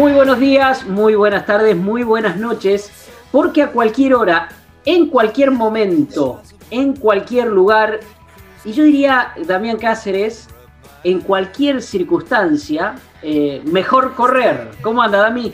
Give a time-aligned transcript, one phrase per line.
[0.00, 2.90] Muy buenos días, muy buenas tardes, muy buenas noches,
[3.30, 4.48] porque a cualquier hora,
[4.86, 8.00] en cualquier momento, en cualquier lugar,
[8.64, 10.48] y yo diría, Damián Cáceres,
[11.04, 14.68] en cualquier circunstancia, eh, mejor correr.
[14.80, 15.52] ¿Cómo anda, Dami?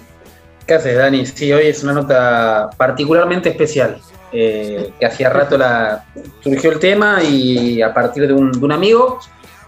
[0.65, 1.27] ¿Qué haces, Dani?
[1.27, 3.99] Sí, hoy es una nota particularmente especial.
[4.31, 6.05] Eh, que hacía rato la,
[6.41, 9.19] surgió el tema y a partir de un, de un, amigo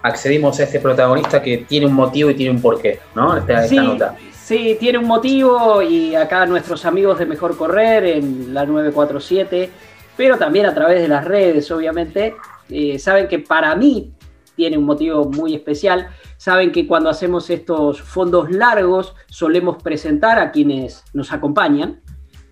[0.02, 3.36] accedimos a este protagonista que tiene un motivo y tiene un porqué, ¿no?
[3.36, 4.16] Esta, sí, esta nota.
[4.48, 9.70] Sí, tiene un motivo y acá nuestros amigos de Mejor Correr en la 947,
[10.16, 12.34] pero también a través de las redes, obviamente,
[12.70, 14.14] eh, saben que para mí
[14.56, 16.08] tiene un motivo muy especial.
[16.38, 22.00] Saben que cuando hacemos estos fondos largos solemos presentar a quienes nos acompañan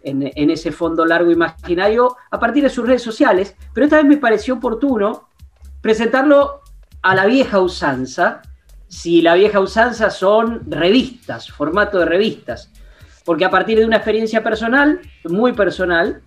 [0.02, 4.05] en, en ese fondo largo imaginario a partir de sus redes sociales, pero esta vez
[4.05, 5.30] me pareció oportuno
[5.80, 6.61] presentarlo
[7.00, 8.42] a la vieja usanza,
[8.97, 12.72] si la vieja usanza son revistas, formato de revistas.
[13.27, 16.22] Porque a partir de una experiencia personal, muy personal,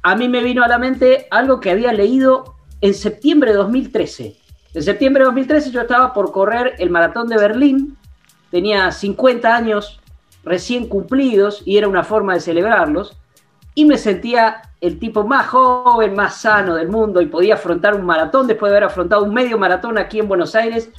[0.00, 4.36] a mí me vino a la mente algo que había leído en septiembre de 2013.
[4.74, 7.96] En septiembre de 2013 yo estaba por correr el maratón de Berlín,
[8.52, 10.00] tenía 50 años
[10.44, 13.18] recién cumplidos y era una forma de celebrarlos,
[13.74, 18.06] y me sentía el tipo más joven, más sano del mundo y podía afrontar un
[18.06, 20.92] maratón después de haber afrontado un medio maratón aquí en Buenos Aires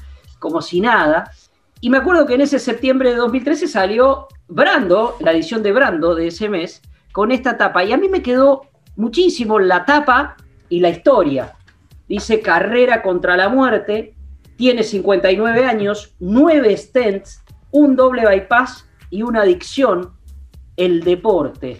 [0.43, 1.31] como si nada.
[1.79, 6.15] Y me acuerdo que en ese septiembre de 2013 salió Brando, la edición de Brando
[6.15, 6.81] de ese mes,
[7.13, 7.85] con esta tapa.
[7.85, 8.63] Y a mí me quedó
[8.97, 10.35] muchísimo la tapa
[10.67, 11.53] y la historia.
[12.09, 14.15] Dice carrera contra la muerte,
[14.57, 20.11] tiene 59 años, 9 stents, un doble bypass y una adicción,
[20.75, 21.77] el deporte.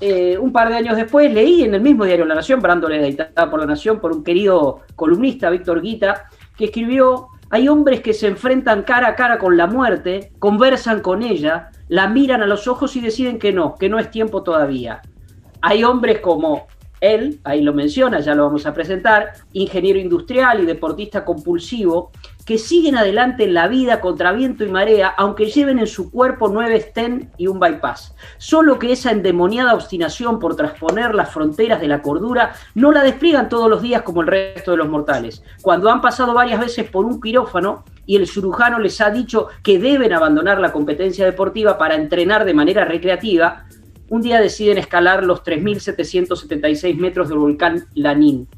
[0.00, 3.06] Eh, un par de años después leí en el mismo diario La Nación, Brando le
[3.06, 8.12] editada por La Nación, por un querido columnista, Víctor Guita, que escribió hay hombres que
[8.12, 12.68] se enfrentan cara a cara con la muerte, conversan con ella, la miran a los
[12.68, 15.00] ojos y deciden que no, que no es tiempo todavía.
[15.62, 16.66] Hay hombres como
[17.00, 22.10] él, ahí lo menciona, ya lo vamos a presentar, ingeniero industrial y deportista compulsivo,
[22.44, 26.48] que siguen adelante en la vida contra viento y marea, aunque lleven en su cuerpo
[26.48, 28.14] nueve stent y un bypass.
[28.38, 33.50] Solo que esa endemoniada obstinación por transponer las fronteras de la cordura no la despliegan
[33.50, 35.42] todos los días como el resto de los mortales.
[35.60, 39.78] Cuando han pasado varias veces por un quirófano y el cirujano les ha dicho que
[39.78, 43.66] deben abandonar la competencia deportiva para entrenar de manera recreativa,
[44.10, 48.48] un día deciden escalar los 3.776 metros del volcán Lanín.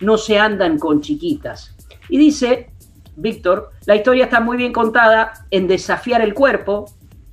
[0.00, 1.74] No se andan con chiquitas.
[2.08, 2.70] Y dice
[3.16, 6.92] Víctor, la historia está muy bien contada en Desafiar el Cuerpo,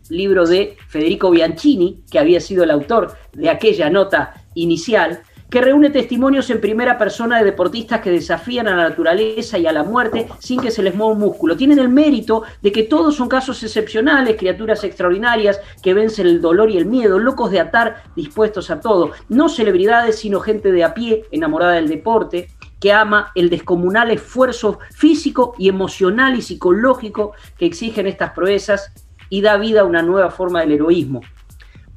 [0.09, 5.23] libro de Federico Bianchini, que había sido el autor de aquella nota inicial,
[5.53, 9.71] que reúne testimonios en primera persona de deportistas que desafían a la naturaleza y a
[9.71, 11.55] la muerte sin que se les mueva un músculo.
[11.55, 16.71] Tienen el mérito de que todos son casos excepcionales, criaturas extraordinarias que vencen el dolor
[16.71, 19.11] y el miedo, locos de atar, dispuestos a todo.
[19.29, 22.47] No celebridades, sino gente de a pie, enamorada del deporte,
[22.79, 28.91] que ama el descomunal esfuerzo físico y emocional y psicológico que exigen estas proezas
[29.29, 31.21] y da vida a una nueva forma del heroísmo.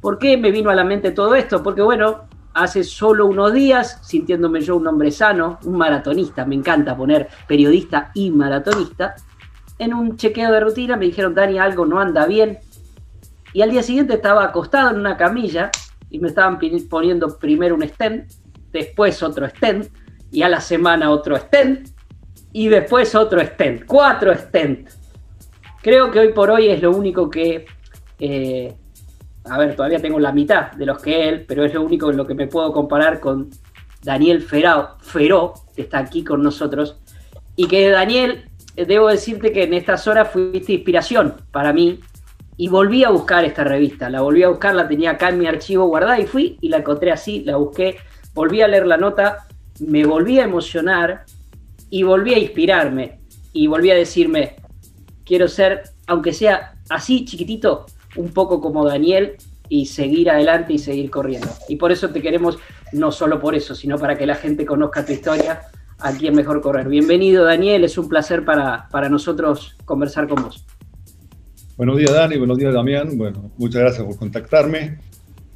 [0.03, 1.63] ¿Por qué me vino a la mente todo esto?
[1.63, 6.97] Porque bueno, hace solo unos días, sintiéndome yo un hombre sano, un maratonista, me encanta
[6.97, 9.15] poner periodista y maratonista,
[9.79, 12.59] en un chequeo de rutina me dijeron, Dani, algo no anda bien.
[13.53, 15.71] Y al día siguiente estaba acostado en una camilla
[16.09, 16.59] y me estaban
[16.89, 18.33] poniendo primero un stent,
[18.73, 19.89] después otro stent,
[20.31, 21.91] y a la semana otro stent,
[22.53, 24.89] y después otro stent, cuatro stent.
[25.83, 27.67] Creo que hoy por hoy es lo único que
[28.19, 28.75] eh,
[29.49, 32.17] a ver, todavía tengo la mitad de los que él, pero es lo único en
[32.17, 33.51] lo que me puedo comparar con
[34.03, 36.99] Daniel Ferao, Feró, que está aquí con nosotros.
[37.57, 42.01] Y que Daniel, eh, debo decirte que en estas horas fuiste inspiración para mí.
[42.59, 45.47] Y volví a buscar esta revista, la volví a buscar, la tenía acá en mi
[45.47, 47.99] archivo guardada y fui y la encontré así, la busqué,
[48.33, 49.47] volví a leer la nota,
[49.81, 51.27] me volví a emocionar
[51.91, 53.21] y volví a inspirarme.
[53.53, 54.57] y volví a decirme,
[55.25, 59.37] quiero ser, aunque sea así chiquitito, un poco como Daniel
[59.69, 61.49] y seguir adelante y seguir corriendo.
[61.69, 62.59] Y por eso te queremos,
[62.93, 65.63] no solo por eso, sino para que la gente conozca tu historia
[65.99, 66.89] aquí en Mejor Correr.
[66.89, 70.65] Bienvenido Daniel, es un placer para, para nosotros conversar con vos.
[71.77, 74.99] Buenos días Dani, buenos días Damián, bueno, muchas gracias por contactarme.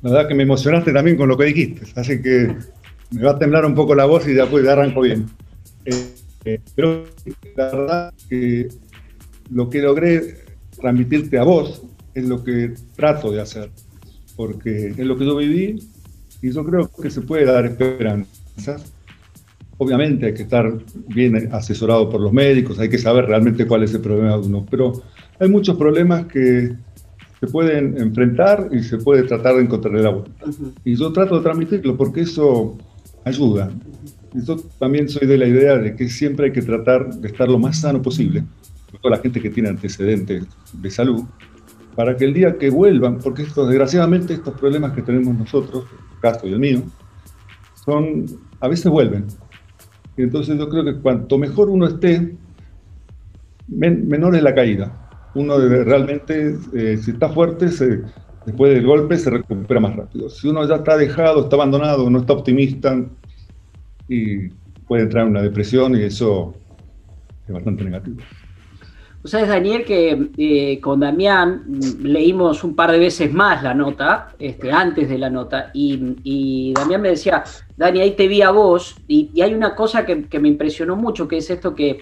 [0.03, 2.57] La verdad que me emocionaste también con lo que dijiste, así que
[3.11, 5.27] me va a temblar un poco la voz y después ya arranco bien.
[5.85, 6.15] Eh,
[6.45, 7.05] eh, pero
[7.57, 8.69] la verdad que
[9.51, 10.45] lo que logré
[10.81, 11.83] transmitirte a vos
[12.21, 13.71] es lo que trato de hacer,
[14.37, 15.83] porque es lo que yo viví
[16.43, 18.93] y yo creo que se puede dar esperanzas.
[19.79, 20.73] Obviamente hay que estar
[21.09, 24.67] bien asesorado por los médicos, hay que saber realmente cuál es el problema de uno,
[24.71, 25.03] pero
[25.39, 26.75] hay muchos problemas que
[27.41, 30.45] se pueden enfrentar y se puede tratar de encontrarle la vuelta.
[30.85, 32.77] Y yo trato de transmitirlo porque eso
[33.25, 33.71] ayuda.
[34.35, 37.59] Yo también soy de la idea de que siempre hay que tratar de estar lo
[37.59, 38.45] más sano posible,
[39.01, 41.25] toda la gente que tiene antecedentes de salud,
[41.95, 45.85] para que el día que vuelvan, porque esto, desgraciadamente estos problemas que tenemos nosotros,
[46.15, 46.83] el caso y el mío,
[47.85, 48.27] son,
[48.61, 49.27] a veces vuelven.
[50.17, 52.37] Y entonces yo creo que cuanto mejor uno esté,
[53.69, 54.93] menor es la caída.
[55.35, 57.67] Uno realmente, eh, si está fuerte,
[58.47, 60.29] después del golpe se recupera más rápido.
[60.29, 62.97] Si uno ya está dejado, está abandonado, no está optimista,
[64.11, 64.49] y
[64.89, 66.55] puede entrar en una depresión y eso
[67.47, 68.21] es bastante negativo.
[69.23, 74.33] Sabes, Daniel, que eh, con Damián mm, leímos un par de veces más la nota,
[74.39, 77.45] este, antes de la nota, y, Damián me decía,
[77.77, 81.37] Dani, ahí te vi a vos, y, hay una cosa que, me impresionó mucho, que
[81.37, 82.01] es esto que,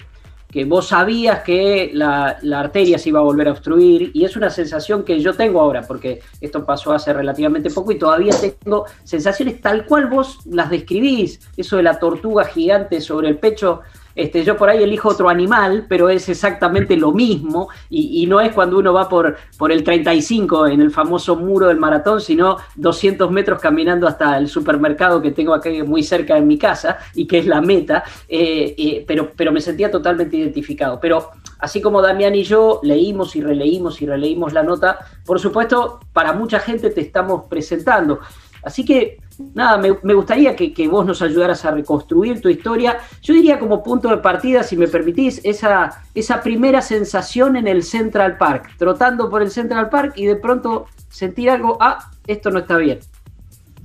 [0.49, 4.37] que vos sabías que la, la, arteria se iba a volver a obstruir, y es
[4.37, 8.33] una sensación que yo tengo ahora, porque esto pasó hace relativamente poco y todavía
[8.63, 13.83] tengo sensaciones tal cual vos las describís, eso de la tortuga gigante sobre el pecho
[14.19, 18.53] este, yo por ahí elijo otro animal, pero es exactamente lo mismo y, no es
[18.53, 23.31] cuando uno va por, por el 35 en el famoso muro del maratón, sino 200
[23.31, 27.39] metros caminando hasta el supermercado que tengo aquí muy cerca de mi casa y que
[27.39, 30.99] es la meta, eh, eh, pero, pero me sentía totalmente identificado.
[31.01, 31.31] Pero
[31.61, 36.33] así como Damián y yo leímos y releímos y releímos la nota, por supuesto, para
[36.33, 38.19] mucha gente te estamos presentando.
[38.63, 39.19] Así que
[39.55, 42.99] nada, me, gustaría que, vos nos ayudaras a reconstruir tu historia.
[43.23, 47.83] Yo diría como punto de partida, si me permitís, esa, esa primera sensación en el
[47.83, 52.61] Central Park, trotando por el Central Park y de pronto sentir algo, ah, esto no
[52.61, 52.99] está bien.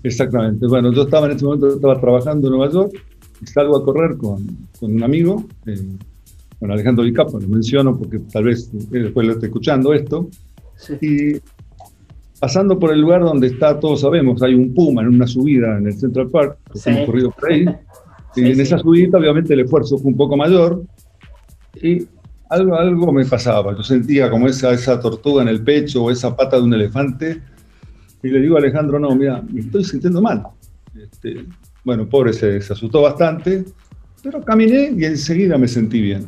[0.03, 0.67] Exactamente.
[0.67, 2.93] Bueno, yo estaba en ese momento, estaba trabajando en Nueva York
[3.41, 4.45] y salgo a correr con,
[4.81, 5.79] un amigo, eh,
[6.59, 10.29] con Alejandro Vicapo, lo menciono porque tal vez después lo esté escuchando esto.
[10.99, 11.39] Y
[12.43, 15.87] pasando por el lugar donde está, todos sabemos, hay un puma en una subida en
[15.87, 17.65] el Central Park, que hemos corrido por ahí,
[18.35, 20.83] y en esa subida obviamente el esfuerzo fue un poco mayor,
[21.81, 22.05] y
[22.49, 26.35] algo, algo me pasaba, yo sentía como esa, esa tortuga en el pecho o esa
[26.35, 27.41] pata de un elefante,
[28.21, 30.43] y le digo a Alejandro, no, mira, me estoy sintiendo mal.
[31.01, 31.45] Este,
[31.85, 33.63] bueno, pobre se, se asustó bastante,
[34.21, 36.25] pero caminé y enseguida me sentí bien.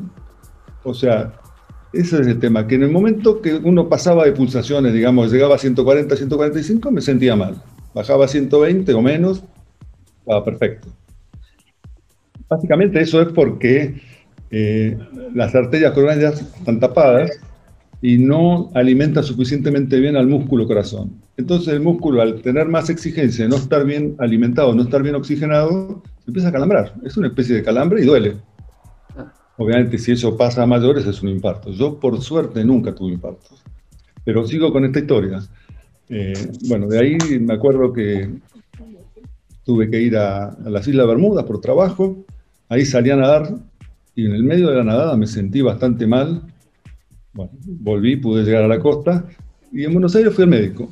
[0.86, 1.34] O sea,
[1.96, 5.56] ese es el tema, que en el momento que uno pasaba de pulsaciones, digamos, llegaba
[5.56, 7.62] a 140, 145, me sentía mal.
[7.94, 9.44] Bajaba a 120 o menos,
[10.20, 10.90] estaba perfecto.
[12.50, 14.02] Básicamente eso es porque
[14.52, 14.98] eh,
[15.34, 17.32] las arterias coronarias están tapadas
[18.02, 21.22] y no alimentan suficientemente bien al músculo corazón.
[21.38, 26.04] Entonces el músculo, al tener más exigencia, no estar bien alimentado, no estar bien oxigenado,
[26.24, 26.94] se empieza a calambrar.
[27.04, 28.36] Es una especie de calambre y duele.
[29.58, 31.72] Obviamente, si eso pasa a mayores, es un infarto.
[31.72, 33.64] Yo, por suerte, nunca tuve infartos.
[34.24, 35.40] Pero sigo con esta historia.
[36.10, 38.30] Eh, bueno, de ahí me acuerdo que
[39.64, 42.26] tuve que ir a, las Islas Bermudas por trabajo.
[42.68, 43.56] Ahí salí a nadar
[44.14, 46.42] y en el medio de la nadada me sentí bastante mal.
[47.34, 49.26] Bueno, volví, pude llegar a la costa
[49.72, 50.90] y en Buenos Aires fui al médico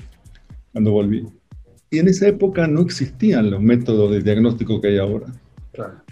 [0.71, 1.25] cuando volví.
[1.89, 5.27] Y en esa época no existían los métodos de diagnóstico que hay ahora.
[5.71, 6.02] Claro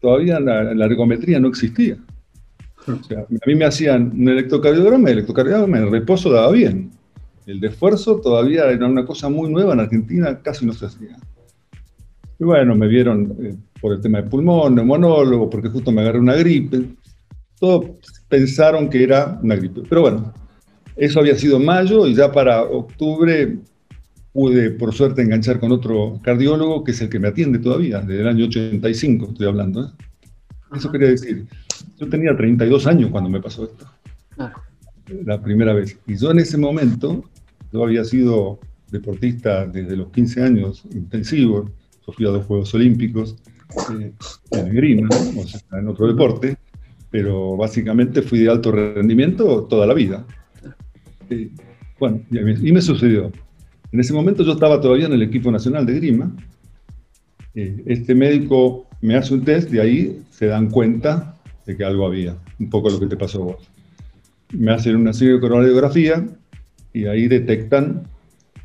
[0.00, 1.96] todavía la, la, ergometría no existía.
[2.86, 6.90] A mí me hacían un electrocardiograma, el electrocardiograma en reposo daba bien.
[7.46, 11.16] El de esfuerzo todavía era una cosa muy nueva en Argentina, casi no se hacía.
[12.38, 16.18] Y bueno, me vieron eh, por el tema de pulmón, neumonólogo, porque justo me agarré
[16.18, 16.82] una gripe.
[17.58, 17.86] Todos
[18.28, 19.82] pensaron que era una gripe.
[19.88, 20.32] Pero bueno,
[20.96, 23.58] eso había sido mayo y ya para octubre
[24.32, 28.20] pude, por suerte, enganchar con otro cardiólogo, que es el que me atiende todavía, desde
[28.20, 29.84] el año 85 estoy hablando.
[29.84, 29.88] ¿eh?
[30.76, 31.46] Eso quería decir,
[31.98, 33.86] yo tenía 32 años cuando me pasó esto.
[35.24, 35.98] La primera vez.
[36.06, 37.24] Y yo en ese momento,
[37.72, 38.60] yo había sido
[38.90, 41.70] deportista desde los 15 años intensivo,
[42.06, 43.36] yo fui a dos Juegos Olímpicos,
[43.98, 44.12] eh,
[44.52, 46.56] en grima, o sea, en otro deporte,
[47.10, 50.24] pero básicamente fui de alto rendimiento toda la vida.
[51.98, 53.30] bueno, y me, sucedió.
[53.92, 56.34] En ese momento yo estaba todavía en el equipo nacional de Grima.
[57.54, 62.06] Eh, este médico me hace un test y ahí se dan cuenta de que algo
[62.06, 63.70] había, un poco lo que te pasó a vos.
[64.52, 66.26] Me hacen una radiografía
[66.92, 68.08] y ahí detectan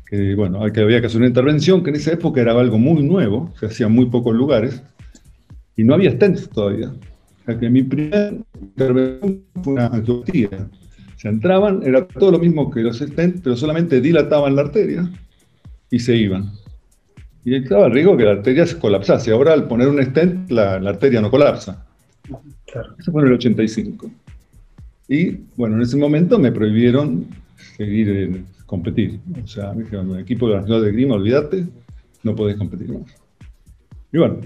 [0.06, 3.02] que, bueno, que había que hacer una intervención, que en esa época era algo muy
[3.02, 4.82] nuevo, se hacía en muy pocos lugares,
[5.76, 6.88] y no había stents todavía.
[6.88, 10.68] O sea que mi primera intervención fue una angiopatía.
[11.16, 15.10] Se entraban, era todo lo mismo que los stents, pero solamente dilataban la arteria
[15.90, 16.52] y se iban.
[17.44, 19.30] Y estaba el riesgo que la arteria se colapsase.
[19.32, 21.86] Ahora al poner un stent, la, la arteria no colapsa.
[22.98, 24.10] Eso fue en el 85.
[25.08, 27.26] Y bueno, en ese momento me prohibieron
[27.76, 29.20] seguir competir.
[29.42, 31.64] O sea, me dijeron, el equipo de la ciudad de Grima, olvídate,
[32.22, 33.14] no podés competir más.
[34.12, 34.38] Y bueno,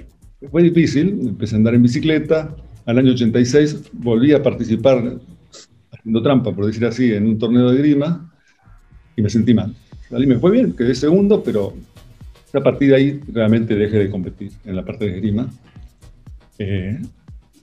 [0.50, 2.54] fue difícil, empecé a andar en bicicleta.
[2.86, 5.18] Al año 86 volví a participar,
[6.00, 8.32] haciendo trampa, por decir así, en un torneo de Grima
[9.16, 9.74] y me sentí mal.
[10.08, 11.74] Salí, me fue bien, quedé segundo, pero
[12.52, 15.48] a partir de ahí realmente dejé de competir en la parte de Grima.
[16.58, 16.98] Eh,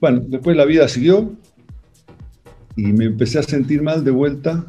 [0.00, 1.32] bueno, después la vida siguió
[2.76, 4.64] y me empecé a sentir mal de vuelta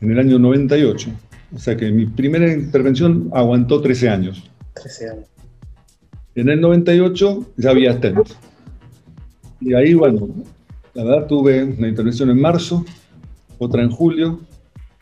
[0.00, 1.10] en el año 98.
[1.54, 4.48] O sea que mi primera intervención aguantó 13 años.
[4.74, 5.26] 13 años.
[6.34, 8.36] En el 98 ya había stents.
[9.60, 10.28] Y ahí, bueno,
[10.94, 12.84] la verdad tuve una intervención en marzo,
[13.58, 14.40] otra en julio,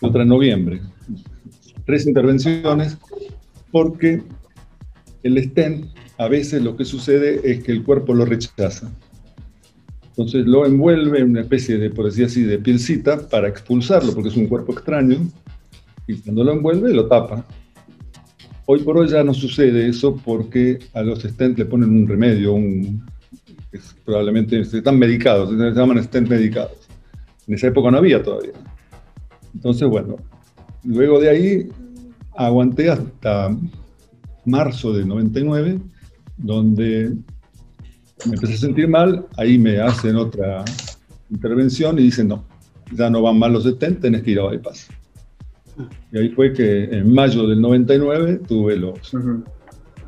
[0.01, 0.81] otra en noviembre.
[1.85, 2.99] Tres intervenciones
[3.71, 4.23] porque
[5.23, 5.87] el stent
[6.19, 8.91] a veces lo que sucede es que el cuerpo lo rechaza.
[10.09, 14.31] Entonces lo envuelve en una especie de, por decir así, de pielcita para expulsarlo, porque
[14.31, 15.19] es un cuerpo extraño,
[16.07, 17.45] y cuando lo envuelve lo tapa.
[18.65, 22.55] Hoy por hoy ya no sucede eso porque a los stents le ponen un remedio,
[24.05, 26.86] probablemente están medicados, se llaman stents medicados.
[27.47, 28.53] En esa época no había todavía.
[29.55, 30.17] Entonces, bueno,
[30.85, 31.69] luego de ahí
[32.35, 33.57] aguanté hasta
[34.45, 35.81] marzo de 99,
[36.37, 37.17] donde
[38.27, 40.65] me empecé a sentir mal, ahí me hacen otra
[41.31, 42.45] intervención y dicen, no,
[42.93, 44.89] ya no van mal los 70, tenés que ir a bypass.
[46.13, 49.13] Y ahí fue que en mayo del 99 tuve los,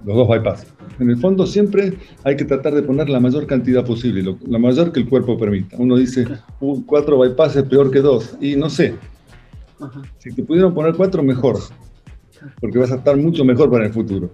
[0.05, 0.67] los dos bypass.
[0.99, 4.59] En el fondo siempre hay que tratar de poner la mayor cantidad posible, lo, la
[4.59, 5.77] mayor que el cuerpo permita.
[5.79, 6.27] Uno dice,
[6.87, 8.95] cuatro bypass es peor que dos, y no sé.
[10.19, 11.59] Si te pudieron poner cuatro, mejor,
[12.61, 14.31] porque vas a estar mucho mejor para el futuro.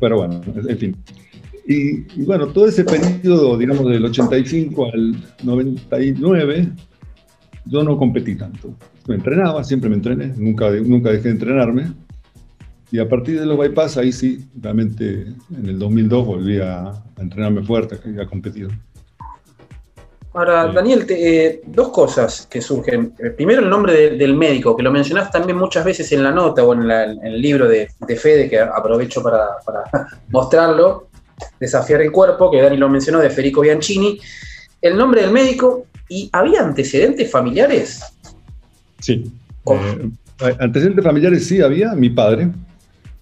[0.00, 0.96] Pero bueno, en fin.
[1.70, 6.68] Y, bueno, todo ese periodo, digamos, del 85 al 99,
[7.66, 8.74] yo no competí tanto.
[9.06, 11.92] Me entrenaba, siempre me entrené, nunca, nunca dejé de entrenarme.
[12.90, 15.26] Y a partir de los bypass, ahí sí, realmente
[15.56, 18.68] en el 2002 volví a, entrenarme fuerte y a competir.
[20.32, 23.12] Ahora, Daniel, eh, dos cosas que surgen.
[23.18, 26.62] Eh, primero, el nombre del médico, que lo mencionaste también muchas veces en la nota
[26.62, 29.84] o en, el libro de, Fede, que aprovecho para, para
[30.28, 31.08] mostrarlo.
[31.60, 34.18] Desafiar el cuerpo, que Dani lo mencionó, de Federico Bianchini,
[34.82, 38.02] el nombre del médico y ¿había antecedentes familiares?
[39.00, 39.30] Sí.
[39.66, 42.48] Eh, antecedentes familiares sí había, mi padre.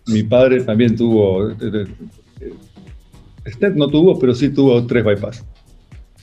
[0.06, 1.86] Mi padre también tuvo, eh,
[2.40, 5.44] eh, no tuvo, pero sí tuvo tres bypass.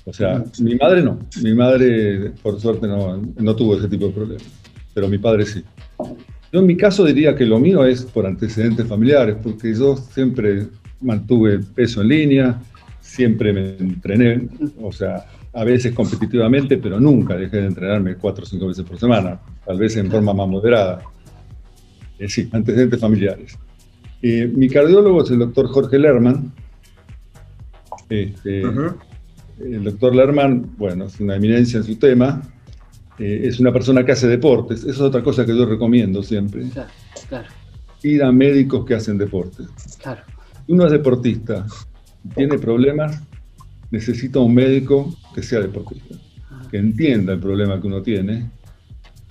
[0.05, 1.19] O sea, mi madre no.
[1.41, 4.43] Mi madre, por suerte, no, no tuvo ese tipo de problemas.
[4.93, 5.63] Pero mi padre sí.
[6.51, 10.67] Yo en mi caso diría que lo mío es por antecedentes familiares, porque yo siempre
[11.01, 12.61] mantuve peso en línea,
[13.01, 14.47] siempre me entrené,
[14.81, 18.99] o sea, a veces competitivamente, pero nunca dejé de entrenarme cuatro o cinco veces por
[18.99, 21.01] semana, tal vez en forma más moderada.
[22.19, 23.57] Eh, sí, antecedentes familiares.
[24.23, 26.51] Eh, mi cardiólogo es el doctor Jorge Lerman.
[28.09, 28.61] Este,
[29.59, 32.41] el doctor Lerman, bueno, es una eminencia en su tema,
[33.19, 36.69] eh, es una persona que hace deportes, esa es otra cosa que yo recomiendo siempre.
[36.69, 36.89] Claro,
[37.29, 37.47] claro.
[38.01, 39.67] Ir a médicos que hacen deportes.
[40.01, 40.23] Claro
[40.67, 41.65] uno es deportista,
[42.35, 43.21] tiene problemas,
[43.91, 46.15] necesita un médico que sea deportista,
[46.71, 48.49] que entienda el problema que uno tiene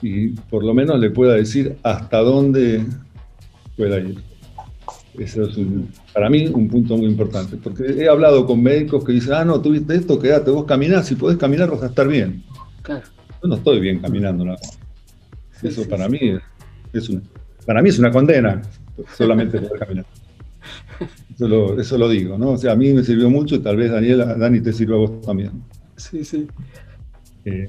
[0.02, 2.84] y por lo menos le pueda decir hasta dónde
[3.76, 4.18] pueda ir.
[5.18, 5.58] Eso es
[6.14, 9.60] para mí un punto muy importante, porque he hablado con médicos que dicen, ah, no,
[9.60, 12.42] tuviste esto, quédate, vos caminás, si podés caminar vas a estar bien.
[12.80, 13.02] Claro.
[13.42, 14.58] Yo no estoy bien caminando nada.
[15.62, 16.18] Eso para mí
[16.92, 17.22] es, una,
[17.66, 18.62] para mí es una condena,
[19.16, 20.06] solamente poder caminar.
[21.78, 22.50] Eso lo, digo, ¿no?
[22.50, 24.98] O sea, a mí me sirvió mucho y tal vez Daniela, Dani te sirva a
[24.98, 25.50] vos también.
[25.96, 26.46] Sí, sí.
[27.44, 27.68] Eh,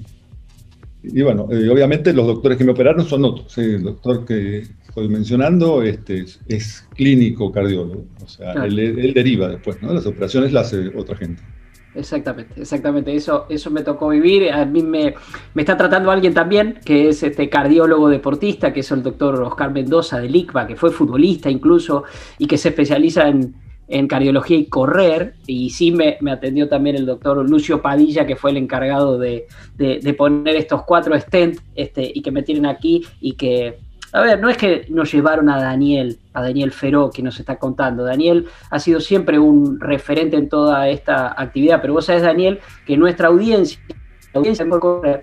[1.04, 3.58] y bueno, eh, obviamente los doctores que me operaron son otros.
[3.58, 8.06] El doctor que estoy mencionando este, es, clínico cardiólogo.
[8.24, 9.92] O sea, él, deriva después, ¿no?
[9.92, 11.42] Las operaciones las hace otra gente.
[11.96, 13.16] exactamente, exactamente.
[13.16, 14.52] Eso, eso me tocó vivir.
[14.52, 15.16] A mí me,
[15.56, 20.20] está tratando alguien también, que es este cardiólogo deportista, que es el doctor Oscar Mendoza
[20.20, 22.04] de LICBA, que fue futbolista incluso
[22.38, 25.34] y que se especializa en, cardiología y correr.
[25.48, 29.48] Y sí me, atendió también el doctor Lucio Padilla, que fue el encargado de,
[30.16, 33.80] poner estos cuatro stent este, y que me tienen aquí y que
[34.14, 37.58] a ver, no es que nos llevaron a Daniel, a Daniel Feró, que nos está
[37.58, 38.04] contando.
[38.04, 42.96] Daniel ha sido siempre un referente en toda esta actividad, pero vos sabés, Daniel, que
[42.96, 43.82] nuestra audiencia,
[44.32, 45.22] la audiencia de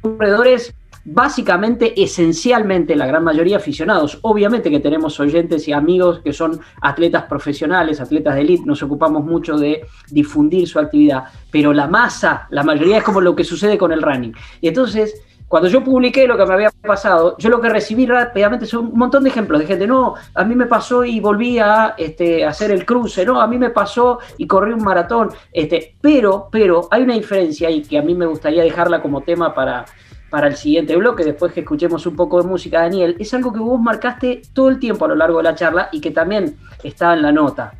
[0.00, 0.74] corredores,
[1.04, 4.18] básicamente, esencialmente, la gran mayoría aficionados.
[4.22, 9.26] Obviamente que tenemos oyentes y amigos que son atletas profesionales, atletas de élite, nos ocupamos
[9.26, 13.76] mucho de difundir su actividad, pero la masa, la mayoría es como lo que sucede
[13.76, 14.32] con el running.
[14.62, 15.20] Y entonces
[15.52, 18.98] cuando yo publiqué lo que me había pasado, yo lo que recibí rápidamente son un
[18.98, 22.70] montón de ejemplos de gente, no, a mí me pasó y volví a este, hacer
[22.70, 27.02] el cruce, no, a mí me pasó y corrí un maratón, este, pero, pero hay
[27.02, 29.84] una diferencia ahí que a mí me gustaría dejarla como tema para,
[30.30, 33.58] para el siguiente bloque, después que escuchemos un poco de música, Daniel, es algo que
[33.58, 37.12] vos marcaste todo el tiempo a lo largo de la charla y que también está
[37.12, 37.74] en la nota.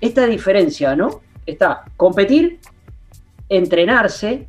[0.00, 1.20] Esta diferencia, ¿no?
[1.44, 2.58] Está competir,
[3.50, 4.48] entrenarse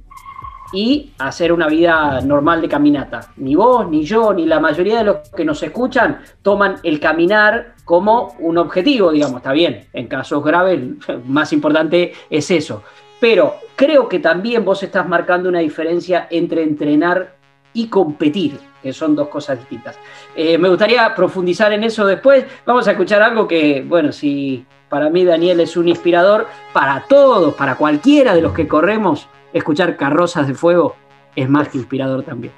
[0.74, 3.32] y hacer una vida normal de caminata.
[3.38, 7.76] Ni vos, ni yo, ni la mayoría de los que nos escuchan toman el caminar
[7.86, 10.82] como un objetivo, digamos, está bien, en casos graves
[11.26, 12.84] más importante es eso.
[13.20, 17.36] Pero creo que también vos estás marcando una diferencia entre entrenar
[17.74, 19.98] y competir, que son dos cosas distintas.
[20.36, 22.46] Eh, me gustaría profundizar en eso después.
[22.66, 27.54] Vamos a escuchar algo que, bueno, si para mí Daniel es un inspirador, para todos,
[27.56, 30.96] para cualquiera de los que corremos, escuchar carrozas de fuego
[31.36, 32.54] es más que inspirador también.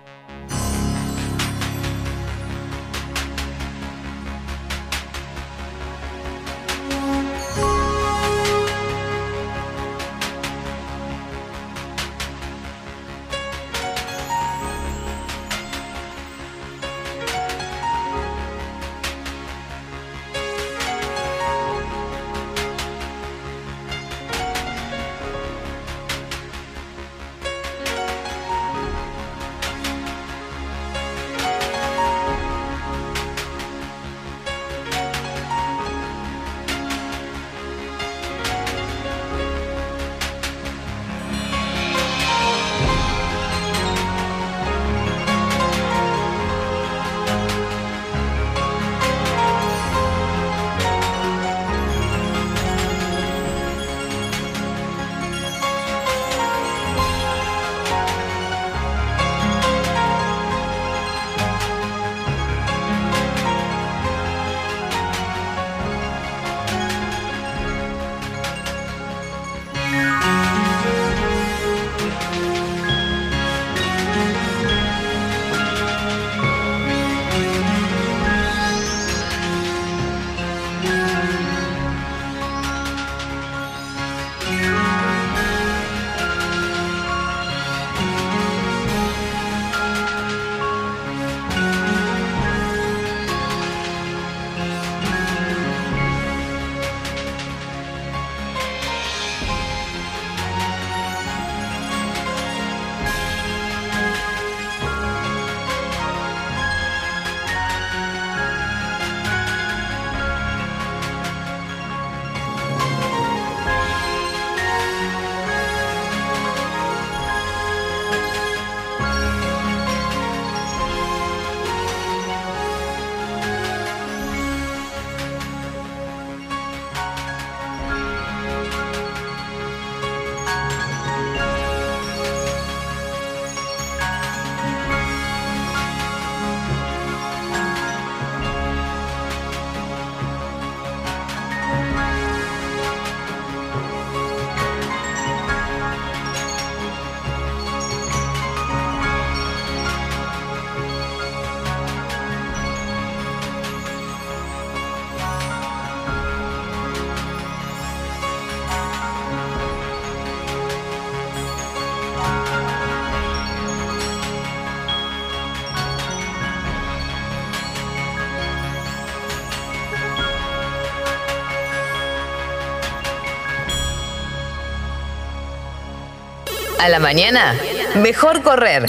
[176.89, 177.55] La mañana,
[178.01, 178.85] mejor correr.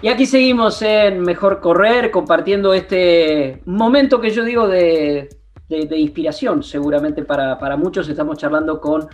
[0.00, 5.28] Y aquí seguimos en Mejor Correr, compartiendo este momento que yo digo de
[5.68, 8.08] de, inspiración seguramente para, para, muchos.
[8.08, 9.08] Estamos charlando con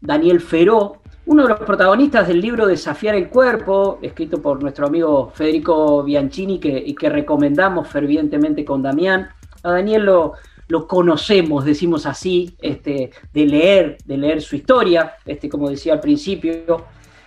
[0.00, 5.32] Daniel Feró, uno de los protagonistas del libro Desafiar el Cuerpo, escrito por nuestro amigo
[5.34, 9.28] Federico Bianchini, que, y que recomendamos fervientemente con Damián.
[9.62, 10.34] A Daniel lo,
[10.68, 16.00] lo conocemos, decimos así, este, de leer, de leer su historia, este, como decía al
[16.00, 16.84] principio,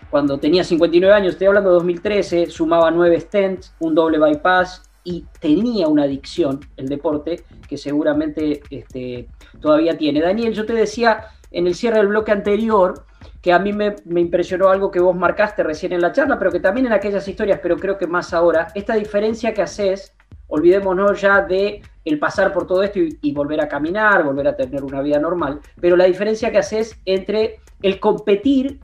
[0.10, 5.26] cuando tenía 59 años, estoy hablando de 2013, sumaba 9 stents, un doble bypass y
[5.40, 9.28] tenía una adicción, el deporte, que seguramente este,
[9.60, 10.22] todavía tiene.
[10.22, 13.06] Daniel, yo te decía en el cierre del bloque anterior
[13.42, 16.52] que a mí me, me, impresionó algo que vos marcaste recién en la charla, pero
[16.52, 20.14] que también en aquellas historias, pero creo que más ahora, esta diferencia que haces,
[20.48, 24.84] olvidémonos ya de el pasar por todo esto y, volver a caminar, volver a tener
[24.84, 28.80] una vida normal, pero la diferencia que haces entre el competir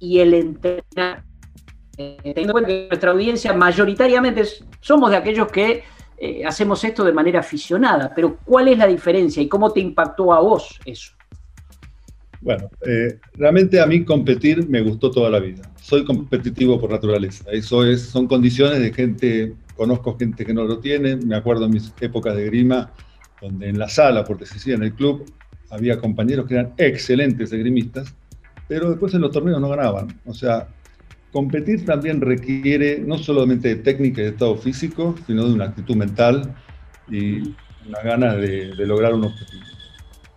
[0.00, 1.22] y el entrenar.
[1.96, 4.42] Eh, teniendo en cuenta que nuestra audiencia mayoritariamente
[4.80, 5.84] somos de aquellos que
[6.18, 10.32] eh, hacemos esto de manera aficionada, pero ¿cuál es la diferencia y cómo te impactó
[10.32, 11.12] a vos eso?
[12.40, 15.62] Bueno, eh, realmente a mí competir me gustó toda la vida.
[15.80, 17.44] Soy competitivo por naturaleza.
[17.52, 21.70] Eso es, son condiciones de gente conozco gente que no lo tiene, me acuerdo en
[21.70, 22.92] mis épocas de grima,
[23.40, 25.24] donde en la sala, se decía en el club,
[25.70, 28.14] había compañeros que eran excelentes esgrimistas,
[28.70, 30.20] pero después en los torneos no ganaban.
[30.26, 30.68] O sea,
[31.32, 35.96] competir también requiere no solamente de técnica y de estado físico, sino de una actitud
[35.96, 36.54] mental
[37.10, 37.52] y
[37.88, 39.64] una ganas de, de lograr un objetivo.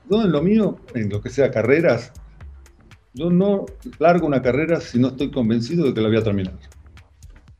[0.09, 2.11] Yo en lo mío, en lo que sea carreras,
[3.13, 3.67] yo no
[3.99, 6.55] largo una carrera si no estoy convencido de que la voy a terminar.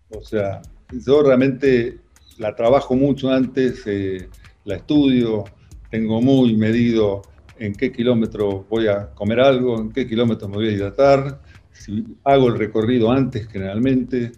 [0.09, 0.63] O sea,
[1.05, 1.99] yo realmente
[2.39, 4.27] la trabajo mucho antes, eh,
[4.65, 5.43] la estudio,
[5.91, 7.21] tengo muy medido
[7.57, 12.05] en qué kilómetro voy a comer algo, en qué kilómetros me voy a hidratar, si
[12.23, 14.31] hago el recorrido antes generalmente,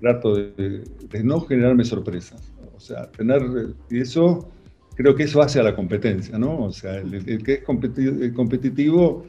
[0.00, 0.84] trato de,
[1.22, 2.52] no generarme sorpresas.
[2.74, 3.42] O sea, tener,
[3.90, 4.50] y eso,
[4.94, 6.64] creo que eso hace a la competencia, ¿no?
[6.64, 9.26] O sea, el, que es competitivo,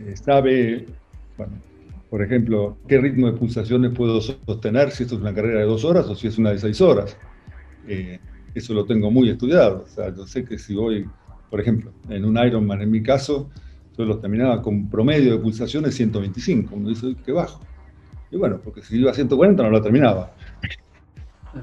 [0.00, 0.86] eh, sabe,
[1.38, 1.54] bueno,
[2.10, 5.84] por ejemplo, qué ritmo de pulsaciones puedo sostener si esto es una carrera de dos
[5.84, 7.16] horas o si es una de seis horas.
[7.88, 8.20] Eh,
[8.54, 9.84] eso lo tengo muy estudiado.
[9.84, 11.06] O sea, yo sé que si voy,
[11.54, 13.48] por ejemplo, en un Ironman, en mi caso,
[13.96, 16.74] yo lo terminaba con promedio de pulsaciones 125.
[16.74, 17.60] Uno dice, qué bajo.
[18.32, 20.34] Y bueno, porque si iba a 140 no lo terminaba.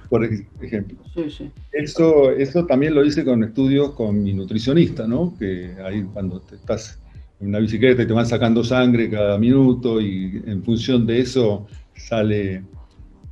[0.07, 0.97] Por ejemplo.
[1.13, 1.51] Sí, sí.
[1.73, 5.35] Eso, eso también lo hice con estudios con mi nutricionista, ¿no?
[5.37, 6.97] Que ahí cuando te estás
[7.41, 11.67] en una bicicleta y te van sacando sangre cada minuto y en función de eso
[11.97, 12.63] sale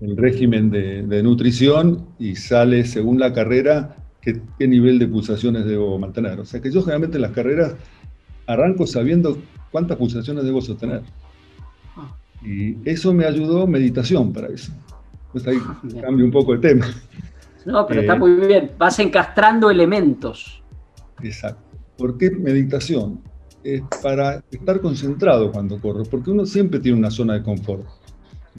[0.02, 6.39] el régimen de, nutrición y sale según la carrera qué, nivel de pulsaciones debo mantener.
[6.39, 7.75] O sea que yo generalmente en las carreras
[8.45, 9.38] arranco sabiendo
[9.71, 11.01] cuántas pulsaciones debo sostener.
[11.95, 12.15] Ah.
[12.43, 14.71] Y eso me ayudó meditación para eso.
[15.32, 15.60] Pues ahí
[16.01, 16.88] cambio un poco el tema.
[17.65, 18.71] No, pero está eh, muy bien.
[18.77, 20.63] Vas encastrando elementos.
[21.21, 21.62] Exacto.
[21.97, 23.19] ¿Por qué meditación?
[23.63, 27.86] es para estar concentrado cuando corro, porque uno siempre tiene una zona de confort.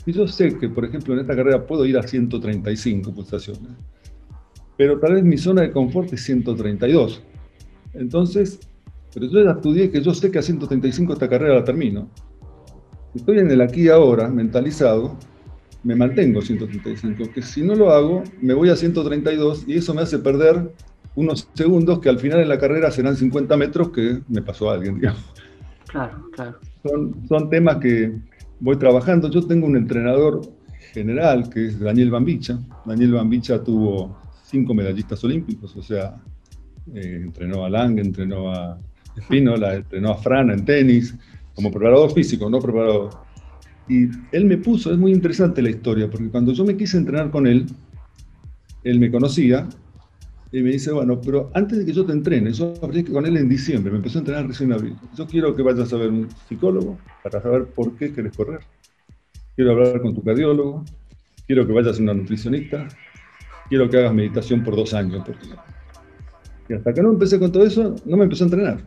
[0.06, 3.72] Y yo sé que, por ejemplo, en esta carrera puedo ir a 135 pulsaciones,
[4.80, 7.22] pero tal vez mi zona de confort es 132.
[7.92, 8.60] Entonces,
[9.12, 12.08] pero yo ya estudié que yo sé que a 135 esta carrera la termino.
[13.14, 15.18] Estoy en el aquí y ahora, mentalizado,
[15.84, 20.00] me mantengo 135, que si no lo hago, me voy a 132 y eso me
[20.00, 20.72] hace perder
[21.14, 24.76] unos segundos que al final en la carrera serán 50 metros que me pasó a
[24.76, 25.20] alguien, digamos.
[25.88, 26.58] Claro, claro.
[26.82, 28.14] Son, son temas que
[28.60, 29.28] voy trabajando.
[29.28, 30.40] Yo tengo un entrenador
[30.94, 32.58] general que es Daniel Bambicha.
[32.86, 34.18] Daniel Bambicha tuvo
[34.50, 36.14] cinco medallistas olímpicos, o sea,
[36.94, 38.78] eh, entrenó a Lang, entrenó a
[39.16, 41.14] Espínola, entrenó a Fran en tenis,
[41.54, 43.10] como preparador físico, no preparador.
[43.88, 47.30] Y él me puso, es muy interesante la historia, porque cuando yo me quise entrenar
[47.30, 47.66] con él,
[48.82, 49.68] él me conocía
[50.52, 53.36] y me dice, bueno, pero antes de que yo te entrene, yo hablé con él
[53.36, 54.96] en diciembre, me empezó a entrenar recién en abril.
[55.16, 58.60] Yo quiero que vayas a ver un psicólogo para saber por qué quieres correr.
[59.54, 60.84] Quiero hablar con tu cardiólogo,
[61.46, 62.88] quiero que vayas a una nutricionista,
[63.70, 65.24] quiero que hagas meditación por dos años.
[66.68, 68.80] Y hasta que no empecé con todo eso, no me empezó a entrenar.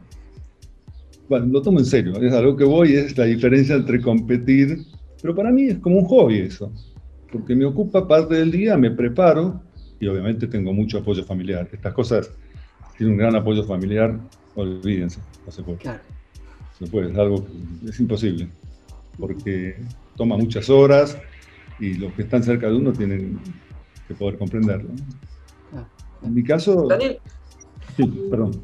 [1.27, 4.85] Bueno, lo tomo en serio, es algo que voy, es la diferencia entre competir,
[5.21, 6.71] pero para mí es como un hobby eso,
[7.31, 9.63] porque me ocupa parte del día, me preparo,
[10.01, 11.67] y obviamente tengo mucho apoyo familiar.
[11.71, 12.29] Estas cosas
[12.97, 14.19] tienen un gran apoyo familiar,
[14.55, 15.79] olvídense, no se puede.
[16.77, 18.49] Se puede, es algo que es imposible,
[19.17, 19.77] porque
[20.17, 21.17] toma muchas horas
[21.79, 23.39] y los que están cerca de uno tienen
[24.07, 24.89] que poder comprenderlo.
[26.23, 26.87] En mi caso...
[26.87, 27.19] Daniel,
[27.97, 28.61] sí, perdón.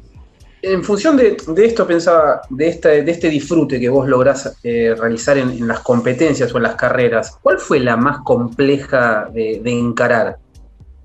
[0.62, 5.38] En función de, esto pensaba, de este, de este disfrute que vos lográs eh, realizar
[5.38, 10.38] en, las competencias o en las carreras, ¿cuál fue la más compleja de encarar?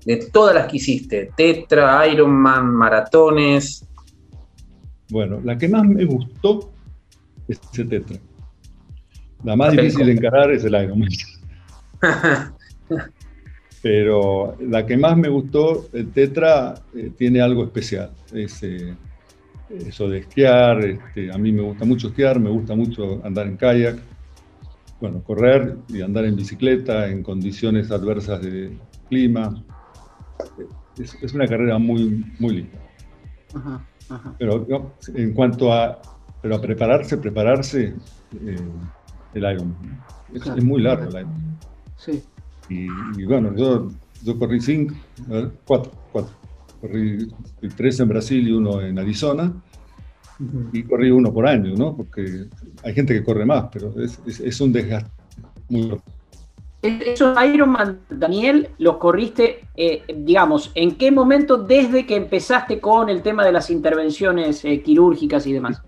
[0.06, 3.84] de todas las que hiciste, Tetra, Ironman, maratones.
[5.10, 6.72] Bueno, la que más me gustó
[7.48, 8.16] es ese Tetra.
[9.42, 11.08] La más difícil de encarar es el Ironman.
[13.86, 18.10] Pero la que más me gustó, el Tetra, eh, tiene algo especial.
[18.32, 18.96] Es, eh,
[19.86, 23.56] eso de esquiar, este, a mí me gusta mucho esquiar, me gusta mucho andar en
[23.56, 24.00] kayak,
[25.00, 28.76] bueno, correr y andar en bicicleta en condiciones adversas de
[29.08, 29.54] clima.
[30.98, 32.78] Es, una carrera muy, muy linda.
[34.36, 34.66] Pero
[35.14, 36.02] en cuanto a,
[36.42, 37.94] pero a prepararse, prepararse,
[38.44, 38.56] eh,
[39.32, 40.02] el Ironman.
[40.34, 41.56] Es, muy largo el Ironman.
[41.96, 42.20] Sí.
[42.68, 43.88] Y, bueno, yo,
[44.22, 44.94] yo corrí cinco,
[45.64, 46.34] cuatro, cuatro.
[46.80, 47.32] Corrí
[47.76, 49.52] tres en Brasil y uno en Arizona.
[50.72, 51.96] Y corrí uno por año, ¿no?
[51.96, 52.44] Porque
[52.82, 55.10] hay gente que corre más, pero es, es, un desgaste
[55.70, 55.90] muy
[56.82, 63.22] esos Ironman, Daniel, los corriste, eh, digamos, ¿en qué momento desde que empezaste con el
[63.22, 65.82] tema de las intervenciones eh, quirúrgicas y demás?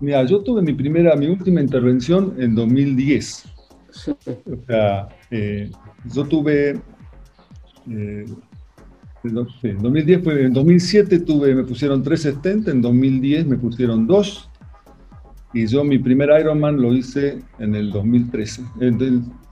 [0.00, 3.44] Mira, yo tuve mi primera, mi última intervención en 2010.
[3.90, 4.12] Sí.
[4.26, 5.70] O sea, eh,
[6.12, 6.80] yo tuve,
[7.90, 8.26] eh,
[9.62, 14.50] en 2010 fue, en 2007 tuve, me pusieron tres stents, en 2010 me pusieron dos,
[15.52, 18.62] y yo mi primer Ironman lo hice en el 2013,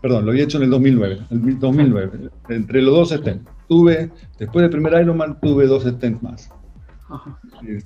[0.00, 3.48] perdón, lo había hecho en el 2009, el 2009, entre los dos stents.
[3.68, 6.50] Tuve, después del primer Ironman tuve dos stents más.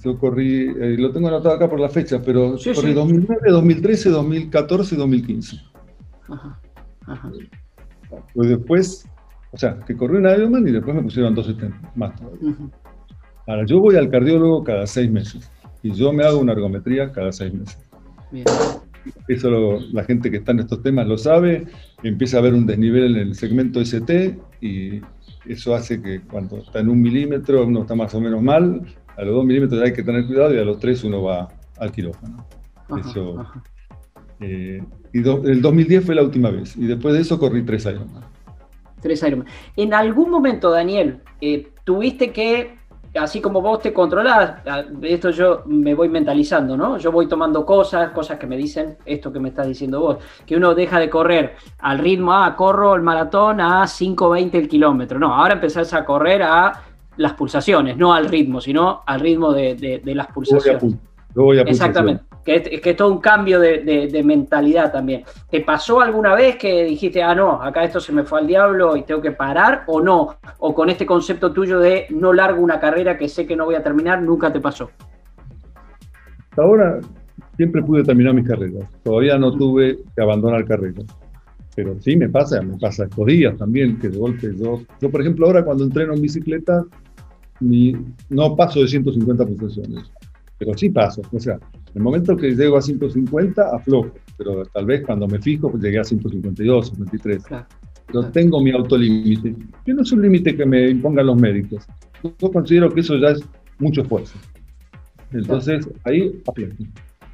[0.04, 4.94] Yo corrí, eh, lo tengo anotado acá por la fecha, pero corrí 2009, 2013, 2014
[4.94, 5.56] y 2015.
[6.28, 6.60] Ajá.
[7.06, 7.32] Ajá.
[8.34, 9.08] Pues después,
[9.52, 11.54] o sea, que corrí un Ironman y después me pusieron dos
[11.94, 12.12] más
[13.46, 15.50] Ahora, yo voy al cardiólogo cada seis meses
[15.82, 17.78] y yo me hago una ergometría cada seis meses.
[19.28, 21.66] Eso la gente que está en estos temas lo sabe,
[22.02, 25.00] empieza a haber un desnivel en el segmento ST y
[25.46, 28.82] eso hace que cuando está en un milímetro uno está más o menos mal,
[29.16, 31.48] a los dos milímetros hay que tener cuidado y a los tres uno va
[31.78, 32.46] al quirófano.
[32.98, 33.46] eso,
[34.40, 34.82] eh,
[35.16, 36.76] y el 2010 fue la última vez.
[36.76, 38.22] Y después de eso corrí tres Ironman.
[39.00, 39.48] Tres Ironman.
[39.74, 42.76] En algún momento, Daniel, eh, tuviste que,
[43.18, 44.56] así como vos te controlás,
[45.00, 46.98] esto yo me voy mentalizando, ¿no?
[46.98, 50.54] Yo voy tomando cosas, cosas que me dicen esto que me estás diciendo vos, que
[50.54, 55.18] uno deja de correr al ritmo, ah, corro el maratón a 5.20 el kilómetro.
[55.18, 56.82] No, ahora empezás a correr a
[57.16, 60.82] las pulsaciones, no al ritmo, sino al ritmo de, de las pulsaciones.
[61.66, 65.24] Exactamente, que es, que todo un cambio de, mentalidad también.
[65.50, 68.96] ¿Te pasó alguna vez que dijiste, ah, no, acá esto se me fue al diablo
[68.96, 70.36] y tengo que parar o no?
[70.60, 73.74] O con este concepto tuyo de no largo una carrera que sé que no voy
[73.74, 74.88] a terminar, nunca te pasó.
[76.50, 77.00] Hasta ahora
[77.56, 78.88] siempre pude terminar mis carreras.
[79.02, 81.04] Todavía no tuve que abandonar carreras.
[81.74, 85.20] Pero sí me pasa, me pasa estos días también, que de golpe yo, yo por
[85.20, 86.84] ejemplo ahora cuando entreno en bicicleta,
[87.60, 90.12] no paso de 150 pulsaciones
[90.58, 91.22] pero sí paso.
[91.32, 91.58] O sea,
[91.96, 95.98] el momento que llego a 150, aflojo, pero tal vez cuando me fijo, pues llegué
[95.98, 97.42] a 152, 153.
[97.42, 101.86] Claro, tengo mi autolímite, que no es un límite que me impongan los médicos.
[102.22, 103.42] Yo considero que eso ya es
[103.78, 104.38] mucho esfuerzo.
[105.32, 106.74] Entonces, ahí aflojo.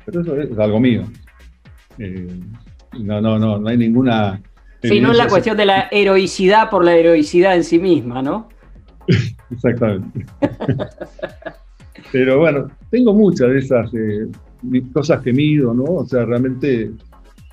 [0.06, 1.02] Pero eso es, algo mío.
[1.98, 2.40] Eh,
[3.00, 4.40] no, no, no, no hay ninguna...
[4.80, 8.48] Sí, no es la cuestión de la heroicidad por la heroicidad en sí misma, ¿no?
[9.50, 10.24] Exactamente.
[12.12, 14.28] Pero bueno, tengo muchas de esas eh,
[14.92, 15.84] cosas que mido, ¿no?
[15.84, 16.92] O sea, realmente,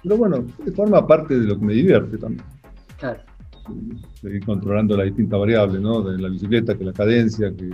[0.04, 0.46] pero bueno,
[0.76, 2.46] forma parte de lo que me divierte también.
[2.98, 3.20] Claro.
[4.22, 6.02] Seguir controlando las distintas variables, ¿no?
[6.02, 7.70] De la bicicleta, que la cadencia, que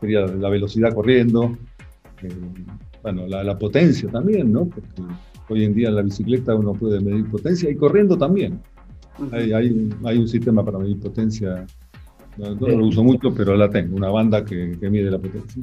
[0.00, 1.56] sería la velocidad corriendo,
[3.02, 4.66] bueno, la, potencia también, ¿no?
[4.66, 5.02] Porque
[5.48, 8.60] hoy en día en la bicicleta uno puede medir potencia y corriendo también.
[9.32, 11.66] hay, hay, hay, un sistema para medir potencia
[12.38, 15.62] no, lo uso mucho, pero la tengo, una banda que, mide la potencia.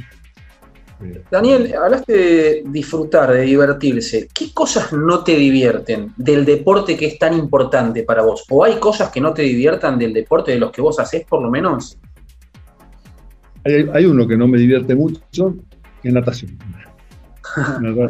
[1.30, 4.28] Daniel, hablaste de disfrutar, de divertirse.
[4.34, 8.46] ¿Qué cosas no te divierten del deporte que es tan importante para vos?
[8.50, 11.42] ¿O hay cosas que no te diviertan del deporte de los que vos haces, por
[11.42, 11.98] lo menos?
[13.66, 15.56] Hay, uno que no me divierte mucho,
[16.02, 16.58] que es natación.